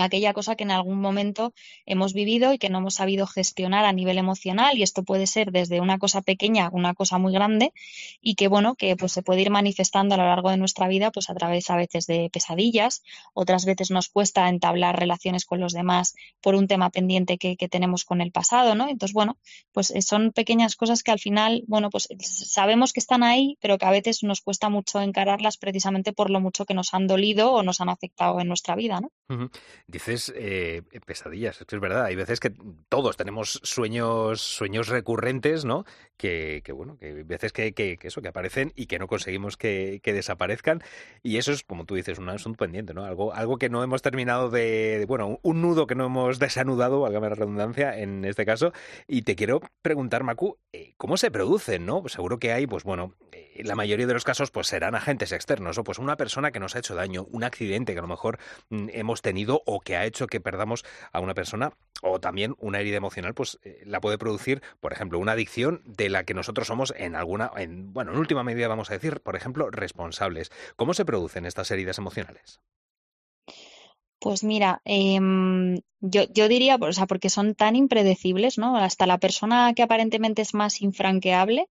[0.00, 1.52] aquella cosa que en algún momento
[1.86, 5.52] hemos vivido y que no hemos sabido gestionar a nivel emocional y esto puede ser
[5.52, 7.72] desde una cosa pequeña a una cosa muy grande
[8.20, 11.10] y que bueno que pues se puede ir manifestando a lo largo de nuestra vida
[11.10, 13.02] pues a través a veces de pesadillas
[13.34, 18.04] otras veces nos cuesta entablar relaciones con los demás por un tema pendiente que, tenemos
[18.04, 19.38] con el pasado no entonces bueno
[19.72, 23.78] pues eh, son pequeñas cosas que al final bueno pues sabemos que están ahí pero
[23.78, 27.52] que a veces nos cuesta mucho encararlas precisamente por lo mucho que nos han dolido
[27.52, 29.50] o nos han afectado en nuestra vida no.
[29.90, 32.04] Dices eh, pesadillas, es que es verdad.
[32.04, 32.52] Hay veces que
[32.88, 35.84] todos tenemos sueños, sueños recurrentes, ¿no?
[36.16, 40.00] Que, que bueno, que hay veces que, eso, que aparecen y que no conseguimos que,
[40.04, 40.80] desaparezcan.
[41.24, 43.04] Y eso es, como tú dices, un asunto pendiente, ¿no?
[43.04, 47.28] Algo, algo que no hemos terminado de, bueno, un nudo que no hemos desanudado, válgame
[47.28, 48.72] la redundancia, en este caso.
[49.08, 52.00] Y te quiero preguntar, Macu, eh, ¿cómo se producen, no?
[52.00, 55.32] Pues seguro que hay, pues bueno, eh, la mayoría de los casos, pues serán agentes
[55.32, 58.08] externos, o pues una persona que nos ha hecho daño, un accidente que a lo
[58.08, 58.38] mejor
[58.68, 61.72] mm, hemos tenido o que ha hecho que perdamos a una persona
[62.02, 66.08] o también una herida emocional pues eh, la puede producir por ejemplo una adicción de
[66.08, 69.36] la que nosotros somos en alguna en, bueno en última medida vamos a decir por
[69.36, 72.60] ejemplo responsables cómo se producen estas heridas emocionales
[74.18, 78.76] Pues mira, em, yo, yo diría, o sea, porque son tan impredecibles, ¿no?
[78.76, 81.68] Hasta la persona que aparentemente es más infranqueable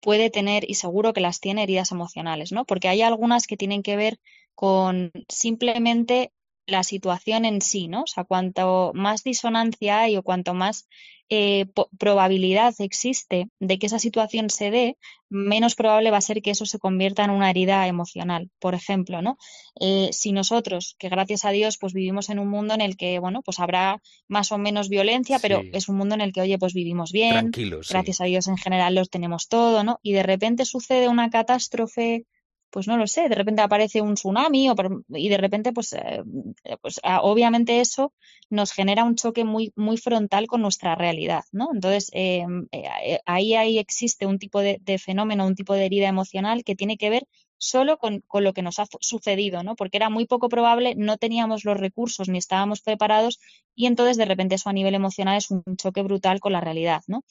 [0.00, 2.64] puede tener, y seguro que las tiene, heridas emocionales, ¿no?
[2.64, 4.18] Porque hay algunas que tienen que ver
[4.54, 6.32] con simplemente
[6.66, 8.02] la situación en sí, ¿no?
[8.02, 10.86] O sea, cuanto más disonancia hay o cuanto más
[11.34, 11.64] eh,
[11.98, 14.98] probabilidad existe de que esa situación se dé,
[15.30, 18.50] menos probable va a ser que eso se convierta en una herida emocional.
[18.58, 19.38] Por ejemplo, ¿no?
[19.80, 23.18] Eh, si nosotros, que gracias a Dios, pues vivimos en un mundo en el que,
[23.18, 26.58] bueno, pues habrá más o menos violencia, pero es un mundo en el que, oye,
[26.58, 27.94] pues vivimos bien, tranquilos sí.
[27.94, 30.00] gracias a Dios en general los tenemos todo, ¿no?
[30.02, 32.26] Y de repente sucede una catástrofe,
[32.72, 34.68] pues no lo sé, de repente aparece un tsunami
[35.08, 36.22] y de repente, pues, eh,
[36.64, 38.12] eh, pues ah, obviamente eso
[38.50, 41.68] nos genera un choque muy, muy frontal con nuestra realidad, ¿no?
[41.72, 46.08] Entonces, eh, eh, ahí, ahí existe un tipo de, de fenómeno, un tipo de herida
[46.08, 47.26] emocional que tiene que ver
[47.58, 49.76] solo con, con lo que nos ha sucedido, ¿no?
[49.76, 53.38] Porque era muy poco probable, no teníamos los recursos ni estábamos preparados
[53.74, 57.02] y entonces de repente eso a nivel emocional es un choque brutal con la realidad,
[57.06, 57.22] ¿no?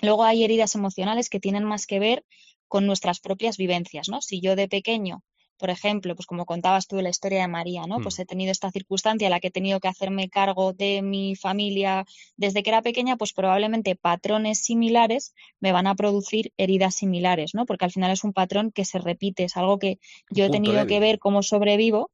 [0.00, 2.24] Luego hay heridas emocionales que tienen más que ver
[2.68, 4.20] con nuestras propias vivencias, ¿no?
[4.22, 5.22] Si yo de pequeño,
[5.56, 8.00] por ejemplo, pues como contabas tú la historia de María, ¿no?
[8.00, 8.22] Pues Mm.
[8.22, 12.04] he tenido esta circunstancia en la que he tenido que hacerme cargo de mi familia
[12.36, 17.66] desde que era pequeña, pues probablemente patrones similares me van a producir heridas similares, ¿no?
[17.66, 19.98] Porque al final es un patrón que se repite, es algo que
[20.28, 21.00] yo he punto tenido que débil.
[21.00, 22.10] ver cómo sobrevivo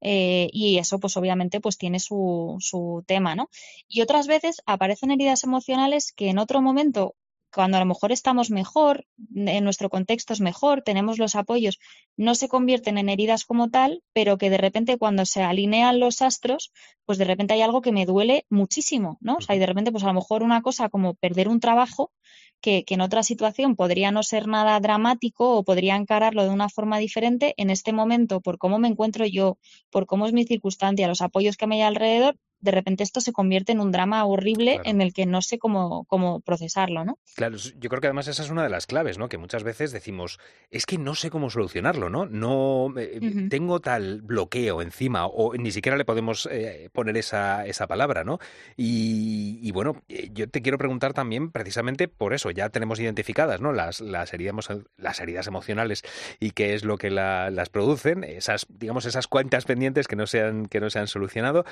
[0.00, 3.48] eh, y eso pues obviamente pues tiene su, su tema, ¿no?
[3.88, 7.14] Y otras veces aparecen heridas emocionales que en otro momento,
[7.56, 11.78] cuando a lo mejor estamos mejor, en nuestro contexto es mejor, tenemos los apoyos,
[12.14, 16.20] no se convierten en heridas como tal, pero que de repente cuando se alinean los
[16.20, 16.70] astros,
[17.06, 19.36] pues de repente hay algo que me duele muchísimo, ¿no?
[19.36, 22.12] O sea, y de repente pues a lo mejor una cosa como perder un trabajo
[22.60, 26.68] que, que en otra situación podría no ser nada dramático o podría encararlo de una
[26.68, 29.56] forma diferente, en este momento, por cómo me encuentro yo,
[29.90, 33.32] por cómo es mi circunstancia, los apoyos que me hay alrededor, de repente esto se
[33.32, 37.18] convierte en un drama horrible en el que no sé cómo, cómo procesarlo, ¿no?
[37.34, 39.28] Claro, yo creo que además esa es una de las claves, ¿no?
[39.28, 40.38] Que muchas veces decimos,
[40.70, 42.26] es que no sé cómo solucionarlo, ¿no?
[42.26, 47.86] No eh, tengo tal bloqueo encima o ni siquiera le podemos eh, poner esa, esa
[47.86, 48.38] palabra, ¿no?
[48.76, 53.60] Y, y bueno, eh, yo te quiero preguntar también precisamente por eso, ya tenemos identificadas,
[53.60, 53.72] ¿no?
[53.72, 54.54] Las, las, heridas,
[54.96, 56.02] las heridas emocionales
[56.40, 60.26] y qué es lo que la- las producen, esas, digamos, esas cuentas pendientes que no
[60.26, 61.64] se han, que no se han solucionado.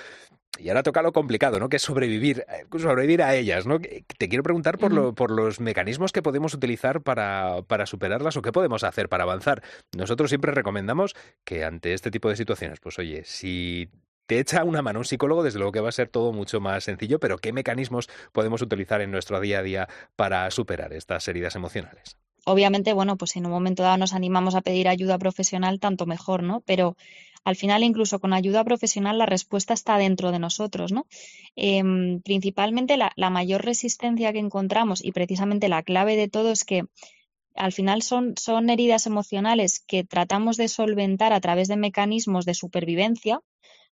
[0.74, 1.68] Ahora toca lo complicado, ¿no?
[1.68, 3.78] Que es sobrevivir, eh, sobrevivir a ellas, ¿no?
[3.80, 8.42] Te quiero preguntar por, lo- por los mecanismos que podemos utilizar para, para superarlas o
[8.42, 9.62] qué podemos hacer para avanzar.
[9.96, 11.14] Nosotros siempre recomendamos
[11.44, 13.88] que ante este tipo de situaciones, pues oye, si
[14.26, 16.84] te echa una mano un psicólogo, desde luego que va a ser todo mucho más
[16.84, 21.56] sencillo, pero ¿qué mecanismos podemos utilizar en nuestro día a día para superar estas heridas
[21.56, 22.16] emocionales?
[22.46, 26.04] obviamente, bueno, pues si en un momento dado nos animamos a pedir ayuda profesional, tanto
[26.04, 26.60] mejor, ¿no?
[26.66, 26.94] Pero
[27.44, 31.06] al final, incluso con ayuda profesional, la respuesta está dentro de nosotros, ¿no?
[31.56, 36.84] Em, principalmente la, mayor resistencia que encontramos y precisamente la clave de todo es que
[37.54, 42.54] al final son, son heridas emocionales que tratamos de solventar a través de mecanismos de
[42.54, 43.40] supervivencia,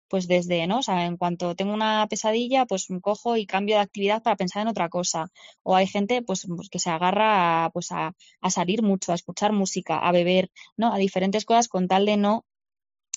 [0.08, 0.80] pues desde, ¿no?
[0.80, 4.62] O sea, en cuanto tengo una pesadilla, pues cojo y cambio de actividad para pensar
[4.64, 5.28] en otra cosa.
[5.64, 8.14] O hay gente, pues, pues, que se agarra a, pues a
[8.50, 10.94] salir mucho, a escuchar música, a beber, ¿no?
[10.94, 12.46] A diferentes cosas con tal de no,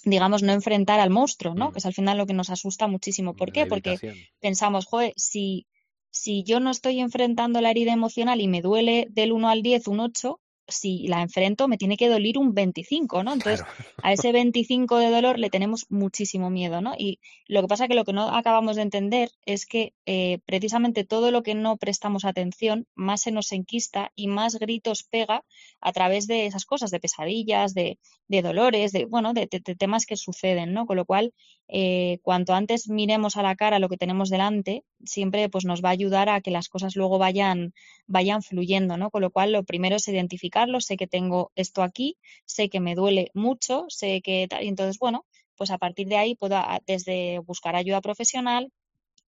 [0.04, 1.72] digamos, no enfrentar al monstruo, ¿no?
[1.72, 3.34] Que es al final lo que nos asusta muchísimo.
[3.34, 3.66] ¿Por qué?
[3.66, 3.98] Porque
[4.40, 5.66] pensamos, joder, si,
[6.10, 9.88] si yo no estoy enfrentando la herida emocional y me duele del 1 al 10
[9.88, 13.32] un 8, si la enfrento me tiene que doler un 25, ¿no?
[13.34, 13.64] Entonces,
[14.02, 16.94] a ese 25 de dolor le tenemos muchísimo miedo, ¿no?
[16.98, 21.04] Y lo que pasa que lo que no acabamos de entender es que eh, precisamente
[21.04, 25.44] todo lo que no prestamos atención más se nos enquista y más gritos pega
[25.80, 27.98] a través de esas cosas, de pesadillas, de,
[28.28, 30.86] de dolores, de, bueno, de, de- de temas que suceden, ¿no?
[30.86, 31.32] Con lo cual,
[31.68, 35.88] eh, cuanto antes miremos a la cara lo que tenemos delante, siempre pues nos va
[35.90, 37.74] a ayudar a que las cosas luego vayan,
[38.06, 39.10] vayan fluyendo, ¿no?
[39.10, 42.94] Con lo cual, lo primero es identificarlo, sé que tengo esto aquí, sé que me
[42.94, 45.24] duele mucho, sé que tal, y entonces, bueno,
[45.56, 46.56] pues a partir de ahí puedo
[46.86, 48.72] desde buscar ayuda profesional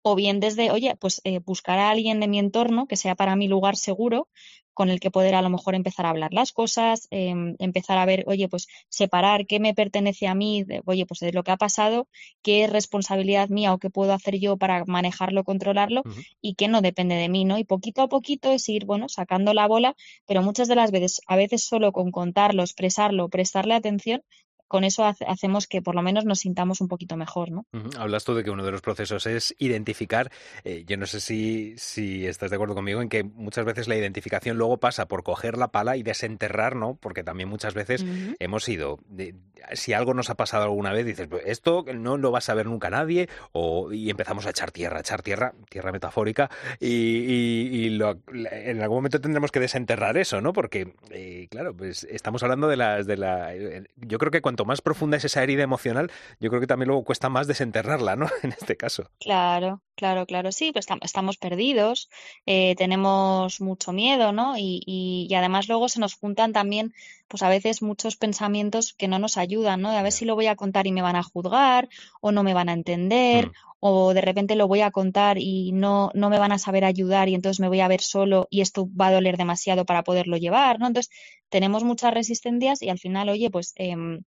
[0.07, 3.37] o bien desde, oye, pues eh, buscar a alguien de mi entorno que sea para
[3.37, 4.29] mi lugar seguro,
[4.75, 8.05] con el que poder a lo mejor empezar a hablar las cosas, em, empezar a
[8.05, 11.53] ver, oye, pues separar qué me pertenece a mí, de, oye, pues de lo que
[11.53, 12.07] ha pasado,
[12.43, 16.03] qué es responsabilidad mía o qué puedo hacer yo para manejarlo, controlarlo
[16.43, 17.57] y qué no depende de mí, ¿no?
[17.57, 19.95] Y poquito a poquito es ir, bueno, sacando la bola,
[20.27, 24.23] pero muchas de las veces, a veces solo con contarlo, expresarlo, prestarle atención,
[24.69, 27.67] con eso hace- hacemos que por lo menos nos sintamos un poquito mejor, ¿no?
[27.99, 30.31] Hablas tú de que uno de los procesos es identificar.
[30.65, 33.97] eh, yo no sé si, si estás de acuerdo conmigo en que muchas veces la
[33.97, 36.97] identificación luego pasa por coger la pala y desenterrar, ¿no?
[36.97, 38.05] Porque también muchas veces
[38.39, 38.99] hemos ido.
[39.09, 39.35] de-
[39.73, 42.67] si algo nos ha pasado alguna vez, dices, "Pues esto no lo va a saber
[42.67, 46.51] nunca nadie, o, y empezamos a echar tierra, echar tierra, tierra metafórica,
[46.81, 50.53] y, y- y lo- en algún momento tendremos que desenterrar eso, ¿no?
[50.53, 53.07] Porque, eh, claro, pues estamos hablando de las.
[53.07, 53.53] De la,
[53.97, 57.05] yo creo que cuanto más profunda es esa herida emocional, yo creo que también luego
[57.05, 58.27] cuesta más desenterrarla, ¿no?
[58.43, 59.11] En este caso.
[59.19, 62.09] Claro, claro, claro, sí, pues estam- estamos perdidos,
[62.47, 64.57] eh, tenemos mucho miedo, ¿no?
[64.59, 66.93] Y, y, y además luego se nos juntan también,
[67.27, 69.91] pues a veces muchos pensamientos que no nos ayudan, ¿no?
[69.91, 71.89] De a ver si lo voy a contar y me van a juzgar,
[72.21, 73.51] o no me van a entender,
[73.81, 77.29] o de repente lo voy a contar y no, no me van a saber ayudar
[77.29, 80.37] y entonces me voy a ver solo y esto va a doler demasiado para poderlo
[80.37, 80.87] llevar, ¿no?
[80.87, 81.11] Entonces
[81.49, 84.23] tenemos muchas resistencias y al final, oye, pues em,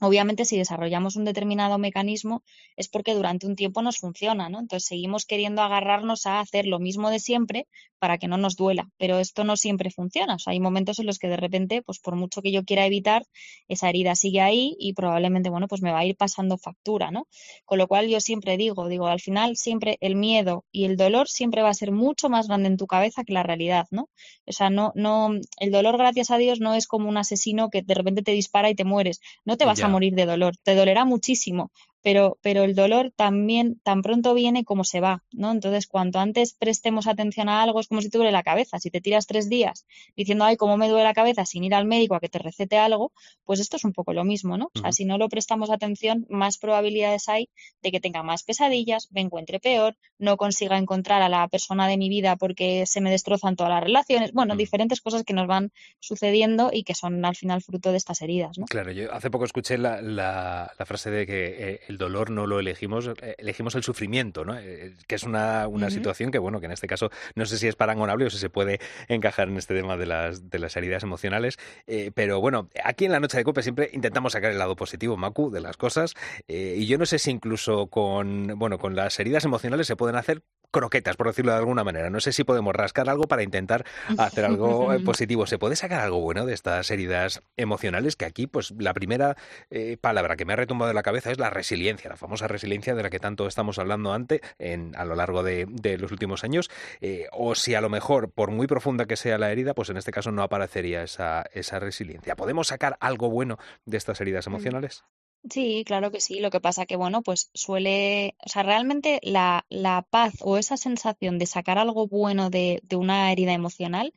[0.00, 2.42] Obviamente, si desarrollamos un determinado mecanismo
[2.76, 4.58] es porque durante un tiempo nos funciona, ¿no?
[4.58, 7.66] Entonces seguimos queriendo agarrarnos a hacer lo mismo de siempre
[7.98, 10.34] para que no nos duela, pero esto no siempre funciona.
[10.34, 12.84] O sea, hay momentos en los que de repente, pues por mucho que yo quiera
[12.84, 13.24] evitar,
[13.68, 17.28] esa herida sigue ahí y probablemente, bueno, pues me va a ir pasando factura, ¿no?
[17.64, 21.28] Con lo cual yo siempre digo, digo, al final siempre el miedo y el dolor
[21.28, 24.10] siempre va a ser mucho más grande en tu cabeza que la realidad, ¿no?
[24.46, 27.82] O sea, no, no, el dolor, gracias a Dios, no es como un asesino que
[27.82, 29.20] de repente te dispara y te mueres.
[29.44, 31.70] No te vas A morir de dolor, te dolerá muchísimo,
[32.04, 35.50] pero, pero el dolor también tan pronto viene como se va, ¿no?
[35.50, 38.78] Entonces, cuanto antes prestemos atención a algo, es como si te duele la cabeza.
[38.78, 41.86] Si te tiras tres días diciendo, ay, cómo me duele la cabeza, sin ir al
[41.86, 43.10] médico a que te recete algo,
[43.44, 44.70] pues esto es un poco lo mismo, ¿no?
[44.74, 47.48] O sea, si no lo prestamos atención, más probabilidades hay
[47.82, 51.96] de que tenga más pesadillas, me encuentre peor, no consiga encontrar a la persona de
[51.96, 54.32] mi vida porque se me destrozan todas las relaciones.
[54.32, 58.20] Bueno, diferentes cosas que nos van sucediendo y que son al final fruto de estas
[58.20, 58.66] heridas, ¿no?
[58.66, 62.46] Claro, yo hace poco escuché la, la- la frase de que eh, el dolor no
[62.46, 64.58] lo elegimos, eh, elegimos el sufrimiento, ¿no?
[64.58, 67.66] Eh, que es una, una situación que, bueno, que en este caso no sé si
[67.66, 71.02] es parangonable o si se puede encajar en este tema de las, de las heridas
[71.02, 74.76] emocionales, eh, pero bueno, aquí en la noche de cope siempre intentamos sacar el lado
[74.76, 76.14] positivo, Macu, de las cosas,
[76.48, 80.16] eh, y yo no sé si incluso con, bueno, con las heridas emocionales se pueden
[80.16, 80.42] hacer
[80.74, 82.10] croquetas, por decirlo de alguna manera.
[82.10, 83.86] No sé si podemos rascar algo para intentar
[84.18, 85.46] hacer algo eh, positivo.
[85.46, 88.16] ¿Se puede sacar algo bueno de estas heridas emocionales?
[88.16, 89.36] Que aquí, pues, la primera
[89.70, 92.94] eh, palabra que me ha retumbado de la cabeza es la resiliencia, la famosa resiliencia
[92.94, 96.44] de la que tanto estamos hablando antes en, a lo largo de, de los últimos
[96.44, 96.70] años.
[97.00, 99.96] Eh, o si a lo mejor, por muy profunda que sea la herida, pues en
[99.96, 102.36] este caso no aparecería esa, esa resiliencia.
[102.36, 105.04] ¿Podemos sacar algo bueno de estas heridas emocionales?
[105.50, 106.40] Sí, claro que sí.
[106.40, 110.78] Lo que pasa que, bueno, pues suele, o sea, realmente la, la paz o esa
[110.78, 114.14] sensación de sacar algo bueno de, de una herida emocional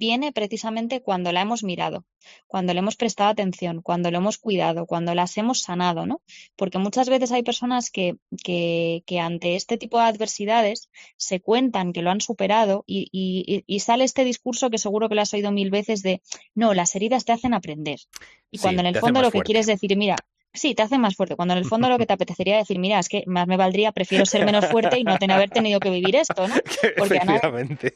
[0.00, 2.06] viene precisamente cuando la hemos mirado,
[2.48, 6.22] cuando le hemos prestado atención, cuando lo hemos cuidado, cuando las hemos sanado, ¿no?
[6.56, 10.88] Porque muchas veces hay personas que, que, que ante este tipo de adversidades
[11.18, 15.16] se cuentan que lo han superado y, y, y sale este discurso que seguro que
[15.16, 16.22] lo has oído mil veces de,
[16.54, 18.00] no, las heridas te hacen aprender.
[18.50, 20.16] Y Sí, cuando en el fondo lo que quieres decir, mira,
[20.52, 21.36] Sí, te hace más fuerte.
[21.36, 23.92] Cuando en el fondo lo que te apetecería decir, mira, es que más me valdría,
[23.92, 26.54] prefiero ser menos fuerte y no tener haber tenido que vivir esto, ¿no?
[26.96, 27.94] Porque a nadie, Efectivamente.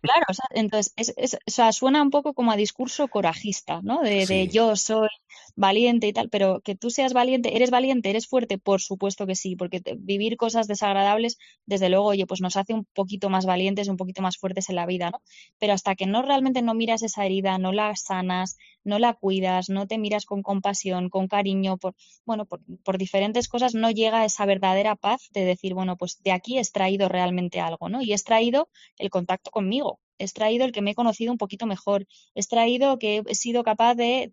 [0.00, 3.80] claro, o sea, entonces, es, es- o sea, suena un poco como a discurso corajista,
[3.82, 4.02] ¿no?
[4.02, 5.08] De, de yo soy
[5.56, 9.34] valiente y tal, pero que tú seas valiente, eres valiente, eres fuerte, por supuesto que
[9.34, 13.88] sí, porque vivir cosas desagradables, desde luego, oye, pues nos hace un poquito más valientes,
[13.88, 15.20] un poquito más fuertes en la vida, ¿no?
[15.58, 19.68] Pero hasta que no realmente no miras esa herida, no la sanas, no la cuidas,
[19.68, 21.94] no te miras con compasión, con cariño, por,
[22.24, 26.58] bueno, por, diferentes cosas, no llega esa verdadera paz de decir, bueno, pues de aquí
[26.58, 28.02] he extraído realmente algo, ¿no?
[28.02, 32.06] Y he extraído el contacto conmigo, extraído el que me he conocido un poquito mejor,
[32.34, 34.30] extraído que he sido capaz de,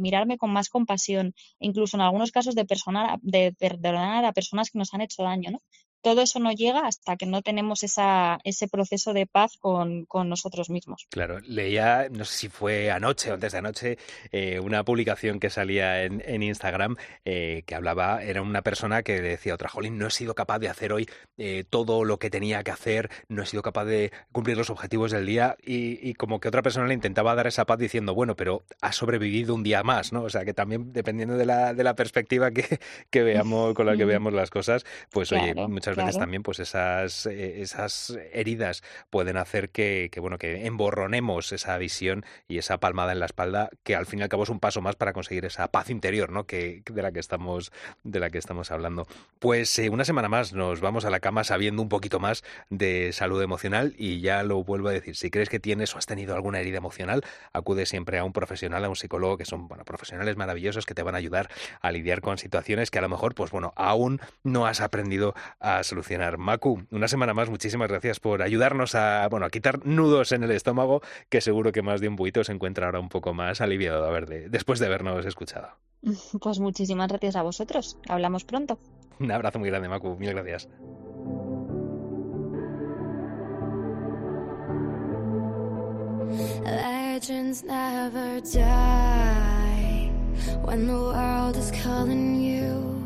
[0.00, 2.66] mirarme con más compasión, incluso en algunos casos de,
[3.22, 5.60] de perdonar a personas que nos han hecho daño, ¿no?
[6.08, 10.30] Todo eso no llega hasta que no tenemos esa, ese proceso de paz con, con
[10.30, 11.06] nosotros mismos.
[11.10, 13.98] Claro, leía, no sé si fue anoche o antes de anoche,
[14.32, 16.96] eh, una publicación que salía en, en Instagram
[17.26, 20.70] eh, que hablaba, era una persona que decía otra, Jolín, no he sido capaz de
[20.70, 24.56] hacer hoy eh, todo lo que tenía que hacer, no he sido capaz de cumplir
[24.56, 27.78] los objetivos del día y, y como que otra persona le intentaba dar esa paz
[27.78, 30.22] diciendo, bueno, pero has sobrevivido un día más, ¿no?
[30.22, 32.80] O sea, que también dependiendo de la, de la perspectiva que,
[33.10, 36.24] que veamos, con la que veamos las cosas, pues oye, muchas veces claro.
[36.24, 42.24] también pues esas, eh, esas heridas pueden hacer que, que, bueno, que emborronemos esa visión
[42.46, 44.80] y esa palmada en la espalda, que al fin y al cabo es un paso
[44.80, 46.46] más para conseguir esa paz interior, ¿no?
[46.46, 47.72] Que, de la que estamos,
[48.04, 49.06] de la que estamos hablando.
[49.38, 53.12] Pues eh, una semana más nos vamos a la cama sabiendo un poquito más de
[53.12, 56.34] salud emocional y ya lo vuelvo a decir, si crees que tienes o has tenido
[56.34, 57.22] alguna herida emocional,
[57.52, 61.02] acude siempre a un profesional, a un psicólogo, que son bueno, profesionales maravillosos que te
[61.02, 64.66] van a ayudar a lidiar con situaciones que a lo mejor, pues bueno, aún no
[64.66, 66.38] has aprendido a solucionar.
[66.38, 70.50] Macu, una semana más, muchísimas gracias por ayudarnos a, bueno, a quitar nudos en el
[70.50, 74.04] estómago, que seguro que más de un buito se encuentra ahora un poco más aliviado
[74.06, 75.68] a ver, de- después de habernos escuchado.
[76.40, 77.98] Pues muchísimas gracias a vosotros.
[78.08, 78.78] Hablamos pronto.
[79.18, 80.68] Un abrazo muy grande, Macu, mil gracias.
[86.64, 90.10] Legends never die
[90.62, 92.97] when the world is calling you.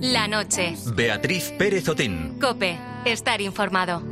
[0.00, 0.74] La noche.
[0.94, 2.38] Beatriz Pérez Otén.
[2.40, 2.76] Cope.
[3.04, 4.02] Estar informado.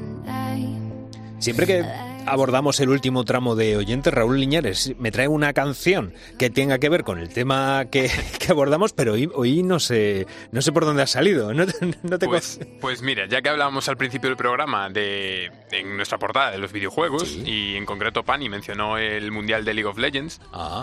[1.39, 1.85] Siempre que
[2.27, 6.89] abordamos el último tramo de oyentes, Raúl Liñares me trae una canción que tenga que
[6.89, 10.85] ver con el tema que, que abordamos, pero hoy, hoy no sé no sé por
[10.85, 11.53] dónde ha salido.
[11.62, 15.51] No, te- no te Pues, pues mira, ya que hablábamos al principio del programa de
[15.70, 19.89] en nuestra portada de los videojuegos y en concreto Pani mencionó el Mundial de League
[19.89, 20.41] of Legends,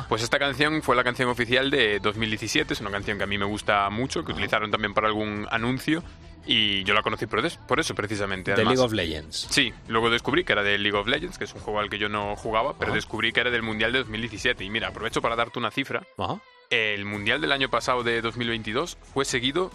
[0.07, 3.37] pues esta canción fue la canción oficial de 2017, es una canción que a mí
[3.37, 6.03] me gusta mucho, que utilizaron también para algún anuncio
[6.51, 8.55] y yo la conocí por, por eso precisamente.
[8.55, 8.65] De.
[8.65, 9.47] League of Legends.
[9.51, 11.99] Sí, luego descubrí que era de League of Legends, que es un juego al que
[11.99, 12.95] yo no jugaba, pero Ajá.
[12.95, 16.07] descubrí que era del Mundial de 2017 y mira, aprovecho para darte una cifra.
[16.17, 16.41] Ajá.
[16.71, 19.69] El Mundial del año pasado de 2022 fue seguido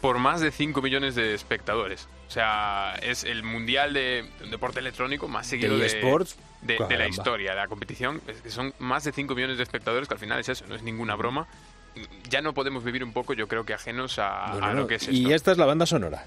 [0.00, 2.08] por más de 5 millones de espectadores.
[2.28, 6.78] O sea, es el Mundial de, de un deporte electrónico más seguido De eSports, de,
[6.88, 8.22] de la historia, de la competición.
[8.28, 10.76] Es que son más de 5 millones de espectadores, que al final es eso, no
[10.76, 11.48] es ninguna broma.
[12.28, 14.86] Ya no podemos vivir un poco, yo creo que ajenos a, Bueno, a no, lo
[14.86, 15.34] que es y esto.
[15.34, 16.24] esta es la banda sonora.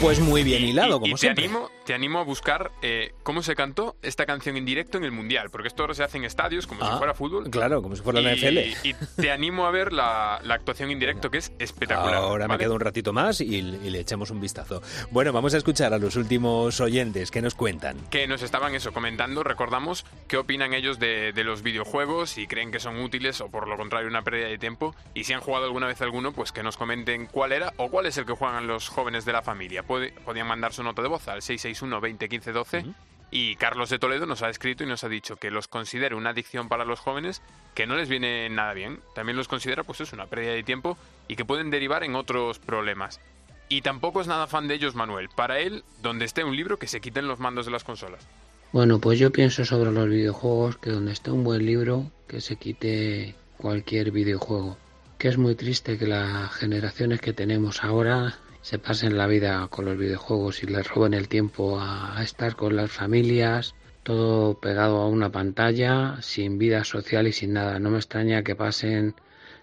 [0.00, 1.44] Pues muy bien hilado, y como te siempre.
[1.46, 5.12] animo, te animo a buscar eh, cómo se cantó esta canción en directo en el
[5.12, 7.48] Mundial, porque esto ahora se hace en estadios como si Ah, fuera fútbol.
[7.50, 8.86] Claro, como si fuera la Y- NFL.
[8.88, 12.16] Y te animo a ver la, la actuación en directo, que es espectacular.
[12.16, 12.64] Ahora me ¿vale?
[12.64, 14.82] quedo un ratito más y, y le echamos un vistazo.
[15.10, 17.96] Bueno, vamos a escuchar a los últimos oyentes que nos cuentan.
[18.10, 22.72] que nos estaban eso comentando, recordamos qué opinan ellos de, de los videojuegos, si creen
[22.72, 25.64] que son útiles o por lo contrario una pérdida de tiempo, y si han jugado
[25.66, 28.66] alguna vez alguno, pues que nos comenten cuál era o cuál es el que juegan
[28.66, 29.82] los jóvenes de la familia.
[29.84, 31.42] Puede- podían mandar su nota de voz al
[31.76, 32.84] 661 20 15 12
[33.30, 36.30] y Carlos de Toledo nos ha escrito y nos ha dicho que los considera una
[36.30, 37.42] adicción para los jóvenes
[37.74, 39.00] que no les viene nada bien.
[39.14, 40.96] También los considera pues es una pérdida de tiempo
[41.28, 43.20] y que pueden derivar en otros problemas.
[43.68, 45.28] Y tampoco es nada fan de ellos Manuel.
[45.34, 48.26] Para él, donde esté un libro, que se quiten los mandos de las consolas.
[48.72, 52.56] Bueno, pues yo pienso sobre los videojuegos que donde esté un buen libro, que se
[52.56, 54.76] quite cualquier videojuego.
[55.18, 59.84] Que es muy triste que las generaciones que tenemos ahora se pasen la vida con
[59.84, 65.06] los videojuegos y les roben el tiempo a, estar con las familias, todo pegado a
[65.06, 67.78] una pantalla, sin vida social y sin nada.
[67.78, 69.14] No me extraña que pasen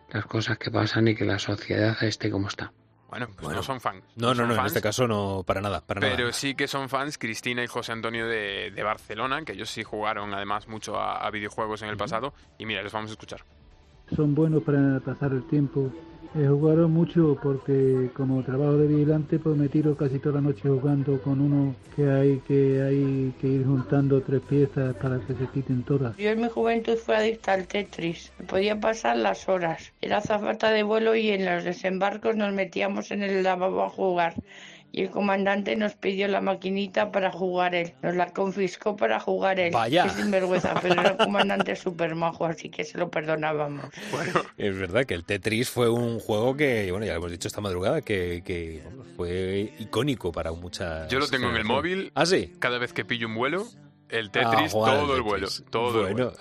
[0.10, 2.72] las cosas que pasan y que la sociedad esté como está.
[3.10, 4.06] Bueno, pues no son fans.
[4.16, 6.32] No, no, no, en este caso no, para nada, para Pero nada.
[6.32, 10.34] sí que son fans Cristina y José Antonio de, de Barcelona, que ellos sí jugaron
[10.34, 12.34] además mucho a, a videojuegos en el pasado.
[12.58, 13.41] Y mira, les vamos a escuchar.
[14.16, 15.91] son buenos para pasar el tiempo.
[16.36, 20.67] He jugado mucho porque como trabajo de vigilante pues me tiro casi toda la noche
[20.67, 25.45] jugando con uno que hay que hay que ir juntando tres piezas para que se
[25.53, 26.17] quiten todas.
[26.17, 28.31] Yo en mi juventud fui adicta al Tetris.
[28.47, 29.93] Podía pasar las horas.
[30.01, 34.34] Era azafata de vuelo y en los desembarcos nos metíamos en el lavabo a jugar.
[34.96, 37.94] Y el comandante nos pidió la maquinita para jugar él.
[38.04, 39.72] Nos la confiscó para jugar él.
[39.74, 40.04] Vaya.
[40.04, 43.86] Qué sinvergüenza, pero era un comandante súper majo, así que se lo perdonábamos.
[44.56, 47.60] Es verdad que el Tetris fue un juego que, bueno, ya lo hemos dicho esta
[47.60, 51.10] madrugada, que, que, bueno, fue icónico para muchas.
[51.10, 52.12] Yo lo tengo en el móvil.
[52.14, 52.54] ¿Ah, sí?
[52.60, 53.66] Cada vez que pillo un vuelo,
[54.10, 55.47] el Tetris todo el vuelo.
[55.70, 56.08] Todo Bueno.
[56.08, 56.34] el vuelo.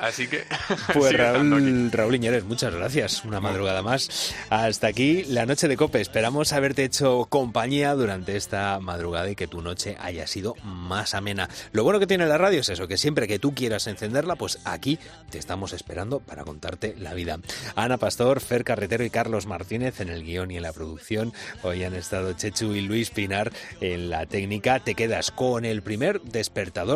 [0.00, 0.44] Así que.
[0.92, 1.16] Pues.
[1.16, 3.24] Raúl, Raúl Iñeres, muchas gracias.
[3.24, 4.34] Una madrugada más.
[4.50, 6.00] Hasta aquí la noche de Cope.
[6.00, 11.48] Esperamos haberte hecho compañía durante esta madrugada y que tu noche haya sido más amena.
[11.72, 14.58] Lo bueno que tiene la radio es eso, que siempre que tú quieras encenderla, pues
[14.64, 14.98] aquí
[15.30, 17.38] te estamos esperando para contarte la vida.
[17.74, 21.32] Ana Pastor, Fer Carretero y Carlos Martínez en el guion y en la producción.
[21.62, 24.80] Hoy han estado Chechu y Luis Pinar en la técnica.
[24.80, 26.95] Te quedas con el primer despertador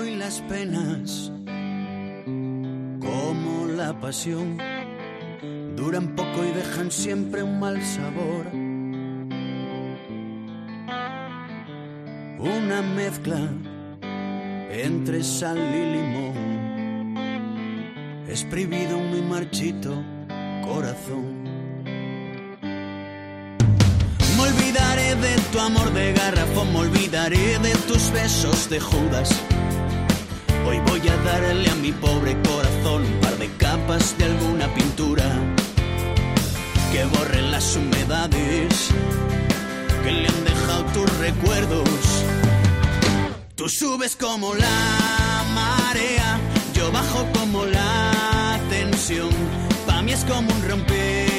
[0.00, 1.30] Hoy las penas
[3.00, 4.56] como la pasión
[5.76, 8.46] duran poco y dejan siempre un mal sabor.
[12.38, 13.40] Una mezcla
[14.70, 17.14] entre sal y limón,
[18.26, 20.02] exprimido en mi marchito
[20.64, 21.44] corazón.
[24.36, 29.38] Me olvidaré de tu amor de garrafón, me olvidaré de tus besos de Judas.
[30.66, 35.24] Hoy voy a darle a mi pobre corazón un par de capas de alguna pintura
[36.92, 38.90] que borren las humedades
[40.02, 41.88] que le han dejado tus recuerdos.
[43.54, 46.38] Tú subes como la marea,
[46.74, 49.30] yo bajo como la tensión.
[49.86, 51.29] Pa' mí es como un romper